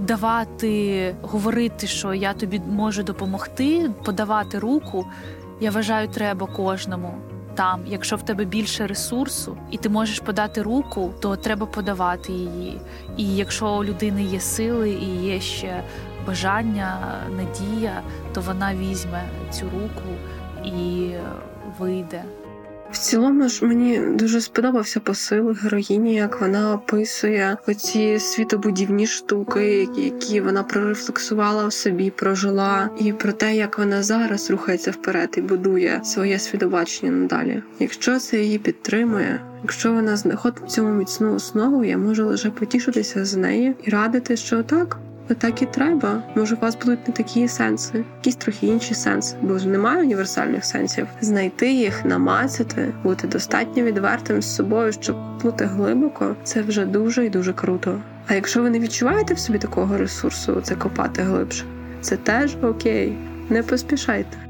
давати, 0.00 1.14
говорити, 1.22 1.86
що 1.86 2.14
я 2.14 2.34
тобі 2.34 2.60
можу 2.70 3.02
допомогти, 3.02 3.90
подавати 4.04 4.58
руку, 4.58 5.06
я 5.60 5.70
вважаю, 5.70 6.08
треба 6.08 6.46
кожному. 6.46 7.14
Там, 7.54 7.80
якщо 7.86 8.16
в 8.16 8.22
тебе 8.22 8.44
більше 8.44 8.86
ресурсу, 8.86 9.56
і 9.70 9.78
ти 9.78 9.88
можеш 9.88 10.20
подати 10.20 10.62
руку, 10.62 11.14
то 11.20 11.36
треба 11.36 11.66
подавати 11.66 12.32
її. 12.32 12.80
І 13.16 13.36
якщо 13.36 13.78
у 13.78 13.84
людини 13.84 14.24
є 14.24 14.40
сили 14.40 14.90
і 14.90 15.24
є 15.24 15.40
ще 15.40 15.84
бажання, 16.26 17.18
надія, 17.36 18.02
то 18.32 18.40
вона 18.40 18.74
візьме 18.74 19.22
цю 19.50 19.64
руку 19.64 20.08
і 20.64 21.10
вийде. 21.78 22.22
В 22.92 22.98
цілому 22.98 23.48
ж 23.48 23.64
мені 23.64 23.98
дуже 23.98 24.40
сподобався 24.40 25.00
посил 25.00 25.50
героїні, 25.50 26.14
як 26.14 26.40
вона 26.40 26.74
описує 26.74 27.56
оці 27.66 28.18
світобудівні 28.18 29.06
штуки, 29.06 29.88
які 29.96 30.40
вона 30.40 30.62
прорефлексувала 30.62 31.66
в 31.66 31.72
собі, 31.72 32.10
прожила, 32.10 32.90
і 33.00 33.12
про 33.12 33.32
те, 33.32 33.56
як 33.56 33.78
вона 33.78 34.02
зараз 34.02 34.50
рухається 34.50 34.90
вперед 34.90 35.34
і 35.36 35.40
будує 35.40 36.00
своє 36.04 36.38
світобачення 36.38 37.12
надалі. 37.12 37.62
Якщо 37.78 38.18
це 38.18 38.38
її 38.38 38.58
підтримує, 38.58 39.40
якщо 39.62 39.92
вона 39.92 40.16
знаходить 40.16 40.62
в 40.66 40.66
цьому 40.66 40.90
міцну 40.90 41.34
основу, 41.34 41.84
я 41.84 41.98
можу 41.98 42.26
лише 42.26 42.50
потішитися 42.50 43.24
з 43.24 43.36
неї 43.36 43.74
і 43.84 43.90
радити, 43.90 44.36
що 44.36 44.62
так. 44.62 44.98
Так 45.34 45.62
і 45.62 45.66
треба. 45.66 46.22
Може, 46.34 46.54
у 46.54 46.58
вас 46.58 46.76
будуть 46.76 47.08
не 47.08 47.14
такі 47.14 47.48
сенси, 47.48 48.04
якісь 48.18 48.36
трохи 48.36 48.66
інші 48.66 48.94
сенси, 48.94 49.36
бо 49.42 49.58
ж 49.58 49.68
немає 49.68 50.02
універсальних 50.02 50.64
сенсів. 50.64 51.06
Знайти 51.20 51.72
їх, 51.72 52.04
намацати, 52.04 52.92
бути 53.02 53.26
достатньо 53.26 53.82
відвертим 53.82 54.42
з 54.42 54.54
собою, 54.54 54.92
щоб 54.92 55.16
плути 55.38 55.64
глибоко, 55.64 56.36
це 56.44 56.62
вже 56.62 56.86
дуже 56.86 57.26
і 57.26 57.30
дуже 57.30 57.52
круто. 57.52 58.00
А 58.26 58.34
якщо 58.34 58.62
ви 58.62 58.70
не 58.70 58.78
відчуваєте 58.78 59.34
в 59.34 59.38
собі 59.38 59.58
такого 59.58 59.96
ресурсу, 59.96 60.60
це 60.62 60.74
копати 60.74 61.22
глибше, 61.22 61.64
це 62.00 62.16
теж 62.16 62.56
окей. 62.62 63.16
Не 63.48 63.62
поспішайте. 63.62 64.49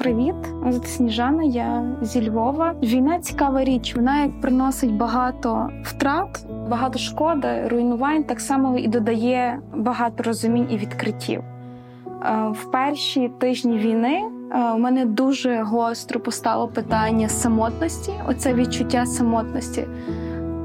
Привіт, 0.00 0.34
звати 0.68 0.86
Сніжана. 0.86 1.42
Я 1.42 1.84
зі 2.02 2.28
Львова. 2.30 2.74
Війна 2.82 3.18
цікава 3.18 3.64
річ. 3.64 3.96
Вона 3.96 4.22
як 4.22 4.40
приносить 4.40 4.92
багато 4.96 5.70
втрат, 5.84 6.46
багато 6.68 6.98
шкоди, 6.98 7.68
руйнувань, 7.70 8.24
так 8.24 8.40
само 8.40 8.78
і 8.78 8.88
додає 8.88 9.60
багато 9.74 10.22
розумінь 10.22 10.66
і 10.70 10.76
відкриттів. 10.76 11.40
Е, 11.40 12.48
В 12.52 12.70
перші 12.70 13.28
тижні 13.28 13.78
війни 13.78 14.22
е, 14.52 14.70
у 14.72 14.78
мене 14.78 15.04
дуже 15.04 15.62
гостро 15.62 16.20
постало 16.20 16.68
питання 16.68 17.28
самотності, 17.28 18.12
оце 18.28 18.54
відчуття 18.54 19.06
самотності. 19.06 19.86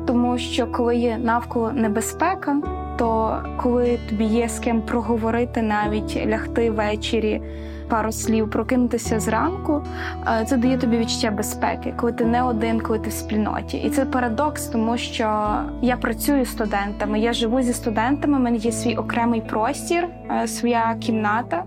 Тому 0.07 0.37
що 0.37 0.67
коли 0.67 0.95
є 0.95 1.17
навколо 1.17 1.71
небезпека, 1.71 2.61
то 2.97 3.37
коли 3.57 3.99
тобі 4.09 4.25
є 4.25 4.49
з 4.49 4.59
ким 4.59 4.81
проговорити, 4.81 5.61
навіть 5.61 6.27
лягти 6.27 6.71
ввечері 6.71 7.41
пару 7.89 8.11
слів, 8.11 8.51
прокинутися 8.51 9.19
зранку, 9.19 9.83
е, 10.27 10.45
це 10.45 10.57
дає 10.57 10.77
тобі 10.77 10.97
відчуття 10.97 11.31
безпеки, 11.31 11.93
коли 11.97 12.11
ти 12.11 12.25
не 12.25 12.43
один, 12.43 12.79
коли 12.81 12.99
ти 12.99 13.09
в 13.09 13.13
спільноті. 13.13 13.77
І 13.77 13.89
це 13.89 14.05
парадокс, 14.05 14.67
тому 14.67 14.97
що 14.97 15.59
я 15.81 15.97
працюю 15.97 16.45
з 16.45 16.51
студентами, 16.51 17.19
я 17.19 17.33
живу 17.33 17.61
зі 17.61 17.73
студентами, 17.73 18.37
в 18.37 18.41
мене 18.41 18.57
є 18.57 18.71
свій 18.71 18.95
окремий 18.95 19.41
простір, 19.41 20.07
е, 20.31 20.47
своя 20.47 20.95
кімната, 20.99 21.63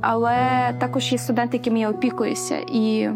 але 0.00 0.36
також 0.78 1.12
є 1.12 1.18
студенти, 1.18 1.56
якими 1.56 1.80
я 1.80 1.90
опікуюся. 1.90 2.56
І 2.72 3.08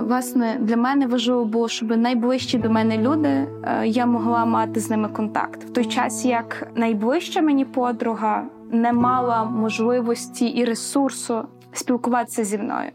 Власне, 0.00 0.56
для 0.60 0.76
мене 0.76 1.06
важливо 1.06 1.44
було, 1.44 1.68
щоб 1.68 1.96
найближчі 1.96 2.58
до 2.58 2.70
мене 2.70 2.98
люди 2.98 3.28
е, 3.28 3.86
я 3.86 4.06
могла 4.06 4.44
мати 4.44 4.80
з 4.80 4.90
ними 4.90 5.08
контакт 5.08 5.64
в 5.64 5.70
той 5.70 5.84
час, 5.84 6.24
як 6.24 6.68
найближча 6.74 7.40
мені 7.40 7.64
подруга 7.64 8.44
не 8.70 8.92
мала 8.92 9.44
можливості 9.44 10.46
і 10.46 10.64
ресурсу 10.64 11.44
спілкуватися 11.72 12.44
зі 12.44 12.58
мною. 12.58 12.90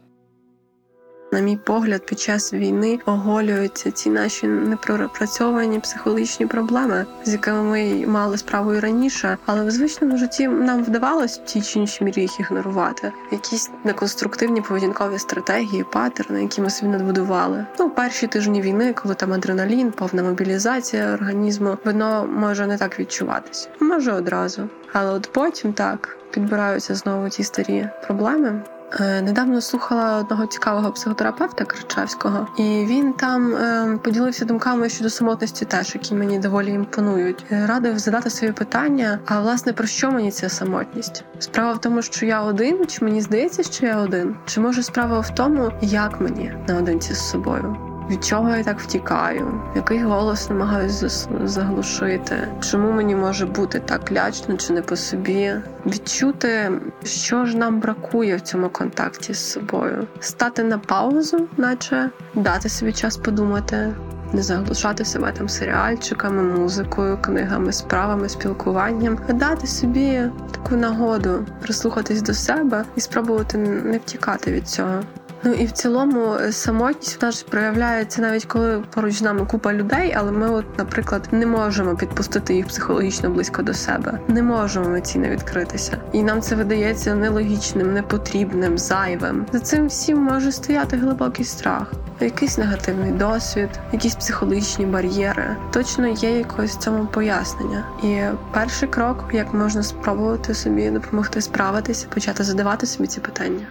На 1.32 1.40
мій 1.40 1.58
погляд, 1.58 2.06
під 2.06 2.20
час 2.20 2.54
війни 2.54 3.00
оголюються 3.06 3.92
ці 3.92 4.10
наші 4.10 4.48
непропрацьовані 4.48 5.80
психологічні 5.80 6.46
проблеми, 6.46 7.06
з 7.24 7.32
якими 7.34 7.64
ми 7.64 8.08
мали 8.08 8.38
справу 8.38 8.74
і 8.74 8.80
раніше, 8.80 9.38
але 9.46 9.66
в 9.66 9.72
звичному 9.72 10.18
житті 10.18 10.48
нам 10.48 10.84
вдавалось 10.84 11.40
в 11.40 11.44
тій 11.46 11.62
чи 11.62 11.80
іншій 11.80 12.04
мірі 12.04 12.22
їх 12.22 12.40
ігнорувати. 12.40 13.12
Якісь 13.32 13.70
неконструктивні 13.84 14.62
поведінкові 14.62 15.20
стратегії, 15.20 15.86
паттерни, 15.92 16.42
які 16.42 16.62
ми 16.62 16.70
собі 16.70 16.92
надбудували. 16.92 17.66
Ну, 17.80 17.90
перші 17.90 18.28
тижні 18.28 18.62
війни, 18.62 18.94
коли 18.94 19.16
там 19.16 19.34
адреналін, 19.34 19.92
повна 19.92 20.24
мобілізація 20.24 21.14
організму, 21.14 21.78
воно 21.86 22.28
може 22.28 22.68
не 22.68 22.78
так 22.78 23.00
відчуватися, 23.00 23.70
може 23.80 24.12
одразу. 24.12 24.70
Але 24.94 25.12
от 25.12 25.30
потім 25.34 25.74
так 25.74 26.18
підбираються 26.32 26.96
знову 26.96 27.30
ті 27.30 27.44
старі 27.44 27.90
проблеми. 28.06 28.62
Е, 29.00 29.22
недавно 29.22 29.62
слухала 29.62 30.18
одного 30.18 30.46
цікавого 30.46 30.92
психотерапевта 30.92 31.66
Кричавського, 31.66 32.48
і 32.58 32.62
він 32.64 33.14
там 33.14 33.56
е, 33.56 34.00
поділився 34.04 34.46
думками 34.46 34.90
щодо 34.90 35.10
самотності, 35.10 35.66
теж 35.66 35.96
які 35.96 36.16
мені 36.16 36.40
доволі 36.40 36.72
імпонують. 36.72 37.46
Е, 37.52 37.66
радив 37.66 38.00
задати 38.00 38.30
собі 38.30 38.52
питання: 38.52 39.20
а 39.26 39.40
власне 39.40 39.74
про 39.74 39.88
що 39.88 40.12
мені 40.12 40.32
ця 40.32 40.50
самотність? 40.50 41.24
Справа 41.40 41.74
в 41.74 41.82
тому, 41.82 42.02
що 42.02 42.26
я 42.26 42.42
один, 42.42 42.88
чи 42.88 43.06
мені 43.06 43.22
здається, 43.22 43.64
що 43.64 43.86
я 43.86 43.98
один? 43.98 44.36
Чи 44.46 44.62
може 44.62 44.84
справа 44.84 45.20
в 45.20 45.36
тому, 45.36 45.72
як 45.82 46.22
мені 46.22 46.54
наодинці 46.68 47.14
з 47.14 47.30
собою? 47.30 47.95
Від 48.10 48.26
чого 48.26 48.56
я 48.56 48.64
так 48.64 48.80
втікаю, 48.80 49.62
який 49.76 50.04
голос 50.04 50.50
намагаюся 50.50 51.10
заглушити, 51.44 52.48
чому 52.62 52.92
мені 52.92 53.16
може 53.16 53.46
бути 53.46 53.80
так 53.80 54.12
лячно 54.12 54.58
чи 54.58 54.74
не 54.74 54.82
по 54.82 54.96
собі, 54.96 55.54
відчути, 55.86 56.72
що 57.04 57.46
ж 57.46 57.58
нам 57.58 57.80
бракує 57.80 58.36
в 58.36 58.42
цьому 58.42 58.70
контакті 58.70 59.34
з 59.34 59.52
собою, 59.52 60.08
стати 60.20 60.64
на 60.64 60.78
паузу, 60.78 61.48
наче 61.58 62.10
дати 62.36 62.70
собі 62.70 62.94
час 62.94 63.18
подумати. 63.18 63.96
Не 64.34 64.42
заглушати 64.42 65.06
себе 65.06 65.32
там 65.32 65.50
серіальчиками, 65.50 66.44
музикою, 66.44 67.18
книгами, 67.22 67.74
справами, 67.74 68.30
спілкуванням, 68.30 69.20
а 69.30 69.34
дати 69.34 69.68
собі 69.68 70.22
таку 70.52 70.76
нагоду 70.76 71.46
прислухатись 71.62 72.22
до 72.22 72.34
себе 72.34 72.86
і 72.96 73.02
спробувати 73.02 73.58
не 73.58 73.98
втікати 73.98 74.52
від 74.52 74.68
цього. 74.68 75.04
Ну 75.46 75.54
і 75.54 75.66
в 75.66 75.72
цілому 75.72 76.34
е, 76.34 76.52
самотність 76.52 77.22
вона 77.22 77.32
ж 77.32 77.46
проявляється 77.46 78.22
навіть 78.22 78.46
коли 78.46 78.84
поруч 78.94 79.14
з 79.14 79.22
нами 79.22 79.46
купа 79.46 79.74
людей, 79.74 80.14
але 80.18 80.32
ми, 80.32 80.50
от, 80.50 80.78
наприклад, 80.78 81.28
не 81.32 81.46
можемо 81.46 81.96
підпустити 81.96 82.56
їх 82.56 82.68
психологічно 82.68 83.30
близько 83.30 83.62
до 83.62 83.74
себе, 83.74 84.20
не 84.28 84.44
можемо 84.44 84.86
емоційно 84.86 85.28
відкритися, 85.28 85.98
і 86.12 86.24
нам 86.24 86.42
це 86.42 86.56
видається 86.56 87.16
нелогічним, 87.16 87.94
непотрібним, 87.94 88.78
зайвим. 88.78 89.46
За 89.52 89.60
цим 89.60 89.88
всім 89.88 90.18
може 90.18 90.52
стояти 90.52 90.98
глибокий 90.98 91.46
страх. 91.46 91.94
Якийсь 92.20 92.58
негативний 92.58 93.12
досвід, 93.12 93.70
якісь 93.94 94.16
психологічні 94.16 94.86
бар'єри. 94.86 95.56
Точно 95.74 96.08
є 96.08 96.38
якось 96.38 96.78
цьому 96.78 97.06
пояснення. 97.06 97.86
І 98.04 98.22
перший 98.54 98.90
крок, 98.90 99.26
як 99.34 99.54
можна 99.54 99.84
спробувати 99.84 100.54
собі 100.54 100.90
допомогти 100.90 101.42
справитися, 101.42 102.08
почати 102.14 102.44
задавати 102.44 102.86
собі 102.86 103.08
ці 103.08 103.20
питання. 103.20 103.68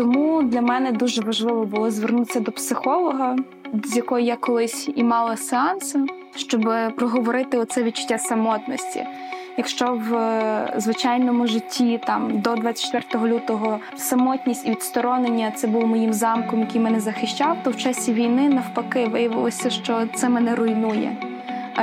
Тому 0.00 0.42
для 0.42 0.60
мене 0.60 0.92
дуже 0.92 1.22
важливо 1.22 1.64
було 1.64 1.90
звернутися 1.90 2.40
до 2.40 2.52
психолога, 2.52 3.36
з 3.84 3.96
якої 3.96 4.26
я 4.26 4.36
колись 4.36 4.88
і 4.94 5.04
мала 5.04 5.36
сеанси, 5.36 6.00
щоб 6.36 6.70
проговорити 6.96 7.58
оце 7.58 7.82
відчуття 7.82 8.18
самотності. 8.18 9.06
Якщо 9.56 9.94
в 9.94 10.14
е, 10.14 10.74
звичайному 10.76 11.46
житті 11.46 12.00
там 12.06 12.40
до 12.40 12.56
24 12.56 13.34
лютого 13.34 13.78
самотність 13.96 14.66
і 14.66 14.70
відсторонення 14.70 15.50
це 15.50 15.66
був 15.66 15.86
моїм 15.86 16.12
замком, 16.12 16.60
який 16.60 16.80
мене 16.80 17.00
захищав, 17.00 17.56
то 17.64 17.70
в 17.70 17.76
часі 17.76 18.12
війни 18.12 18.48
навпаки 18.48 19.06
виявилося, 19.06 19.70
що 19.70 20.06
це 20.14 20.28
мене 20.28 20.54
руйнує. 20.54 21.29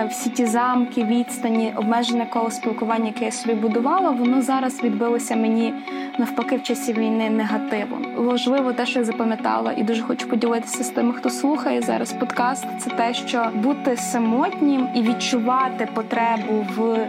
Всі 0.10 0.30
ті 0.30 0.46
замки, 0.46 1.04
відстані, 1.04 1.74
обмежене 1.76 2.26
коло 2.26 2.52
спілкування, 2.52 3.06
яке 3.06 3.26
я 3.26 3.32
собі 3.32 3.54
будувала, 3.54 4.12
воно 4.12 4.42
зараз 4.42 4.84
відбилося 4.84 5.36
мені 5.36 5.74
навпаки 6.18 6.56
в 6.58 6.64
часі 6.64 6.94
війни 6.94 7.30
негативом. 7.30 8.06
Важливо 8.18 8.74
те, 8.74 8.86
що 8.86 9.00
я 9.00 9.06
запам'ятала, 9.06 9.74
і 9.78 9.84
дуже 9.84 10.02
хочу 10.02 10.30
поділитися 10.30 10.84
з 10.84 10.90
тими, 10.90 11.14
хто 11.14 11.30
слухає 11.30 11.82
зараз 11.82 12.14
подкаст. 12.14 12.66
Це 12.80 12.90
те, 12.90 13.14
що 13.14 13.50
бути 13.56 13.98
самотнім 13.98 14.88
і 14.96 15.02
відчувати 15.02 15.88
потребу 15.94 16.66
в. 16.76 17.08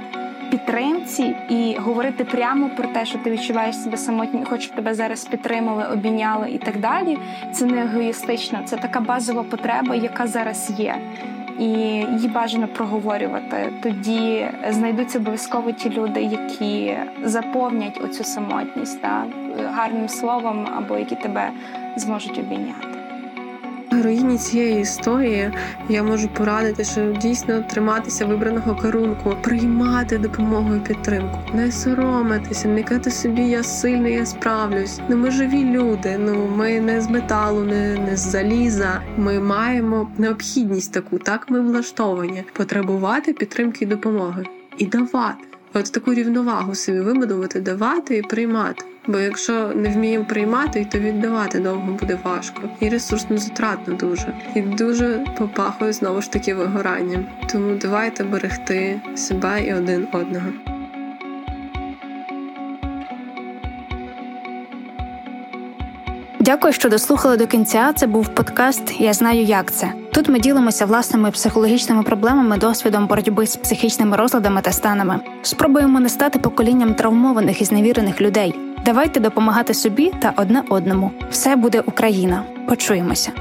Підтримці 0.50 1.36
і 1.48 1.76
говорити 1.78 2.24
прямо 2.24 2.70
про 2.76 2.88
те, 2.88 3.04
що 3.04 3.18
ти 3.18 3.30
відчуваєш 3.30 3.76
себе 3.76 3.96
самотнім, 3.96 4.46
щоб 4.58 4.74
тебе 4.74 4.94
зараз 4.94 5.24
підтримали, 5.24 5.84
обійняли 5.92 6.50
і 6.50 6.58
так 6.58 6.80
далі. 6.80 7.18
Це 7.52 7.66
не 7.66 7.82
егоїстично, 7.82 8.58
це 8.64 8.76
така 8.76 9.00
базова 9.00 9.42
потреба, 9.42 9.94
яка 9.94 10.26
зараз 10.26 10.72
є 10.78 10.98
і 11.58 11.64
її 11.64 12.28
бажано 12.28 12.68
проговорювати. 12.68 13.72
Тоді 13.82 14.48
знайдуться 14.70 15.18
обов'язково 15.18 15.72
ті 15.72 15.90
люди, 15.90 16.22
які 16.22 16.96
заповнять 17.22 18.00
оцю 18.04 18.24
самотність 18.24 19.02
та 19.02 19.24
гарним 19.58 20.08
словом, 20.08 20.66
або 20.76 20.98
які 20.98 21.16
тебе 21.16 21.50
зможуть 21.96 22.38
обійняти. 22.38 22.97
Героїні 23.98 24.38
цієї 24.38 24.80
історії 24.80 25.50
я 25.88 26.02
можу 26.02 26.28
порадити, 26.28 26.84
що 26.84 27.12
дійсно 27.12 27.62
триматися 27.62 28.26
вибраного 28.26 28.74
керунку, 28.74 29.36
приймати 29.42 30.18
допомогу 30.18 30.74
і 30.74 30.80
підтримку, 30.80 31.38
не 31.54 31.72
соромитися, 31.72 32.68
не 32.68 32.82
казати 32.82 33.10
собі 33.10 33.42
я 33.42 33.62
сильний, 33.62 34.12
я 34.12 34.26
справлюсь. 34.26 35.00
Ну 35.08 35.16
ми 35.16 35.30
живі 35.30 35.64
люди. 35.64 36.16
Ну 36.18 36.48
ми 36.56 36.80
не 36.80 37.00
з 37.00 37.10
металу, 37.10 37.60
не, 37.60 37.98
не 37.98 38.16
з 38.16 38.20
заліза. 38.20 39.02
Ми 39.16 39.40
маємо 39.40 40.10
необхідність 40.18 40.92
таку, 40.92 41.18
так 41.18 41.50
ми 41.50 41.60
влаштовані 41.60 42.44
потребувати 42.52 43.32
підтримки 43.32 43.84
і 43.84 43.88
допомоги 43.88 44.44
і 44.78 44.86
давати. 44.86 45.44
От 45.74 45.92
таку 45.92 46.14
рівновагу 46.14 46.74
собі 46.74 47.00
вибудувати, 47.00 47.60
давати 47.60 48.16
і 48.16 48.22
приймати. 48.22 48.84
Бо 49.08 49.18
якщо 49.18 49.72
не 49.74 49.88
вміємо 49.88 50.24
приймати, 50.24 50.86
то 50.92 50.98
віддавати 50.98 51.60
довго 51.60 51.92
буде 51.92 52.18
важко 52.24 52.62
і 52.80 52.88
ресурсно 52.88 53.38
затратно 53.38 53.94
дуже, 53.94 54.32
і 54.54 54.60
дуже 54.60 55.24
попахує 55.38 55.92
знову 55.92 56.22
ж 56.22 56.32
таки 56.32 56.54
вигоранням. 56.54 57.26
Тому 57.52 57.74
давайте 57.74 58.24
берегти 58.24 59.00
себе 59.16 59.64
і 59.66 59.74
один 59.74 60.08
одного. 60.12 60.46
Дякую, 66.40 66.72
що 66.72 66.88
дослухали 66.88 67.36
до 67.36 67.46
кінця. 67.46 67.92
Це 67.96 68.06
був 68.06 68.28
подкаст 68.28 69.00
Я 69.00 69.12
знаю, 69.12 69.42
як 69.42 69.72
це. 69.72 69.92
Тут 70.12 70.28
ми 70.28 70.40
ділимося 70.40 70.86
власними 70.86 71.30
психологічними 71.30 72.02
проблемами, 72.02 72.58
досвідом 72.58 73.06
боротьби 73.06 73.46
з 73.46 73.56
психічними 73.56 74.16
розладами 74.16 74.60
та 74.60 74.72
станами. 74.72 75.20
Спробуємо 75.42 76.00
не 76.00 76.08
стати 76.08 76.38
поколінням 76.38 76.94
травмованих 76.94 77.60
і 77.60 77.64
зневірених 77.64 78.20
людей. 78.20 78.67
Давайте 78.84 79.20
допомагати 79.20 79.74
собі 79.74 80.12
та 80.20 80.32
одне 80.36 80.62
одному. 80.68 81.10
Все 81.30 81.56
буде 81.56 81.80
Україна. 81.80 82.42
Почуємося. 82.68 83.32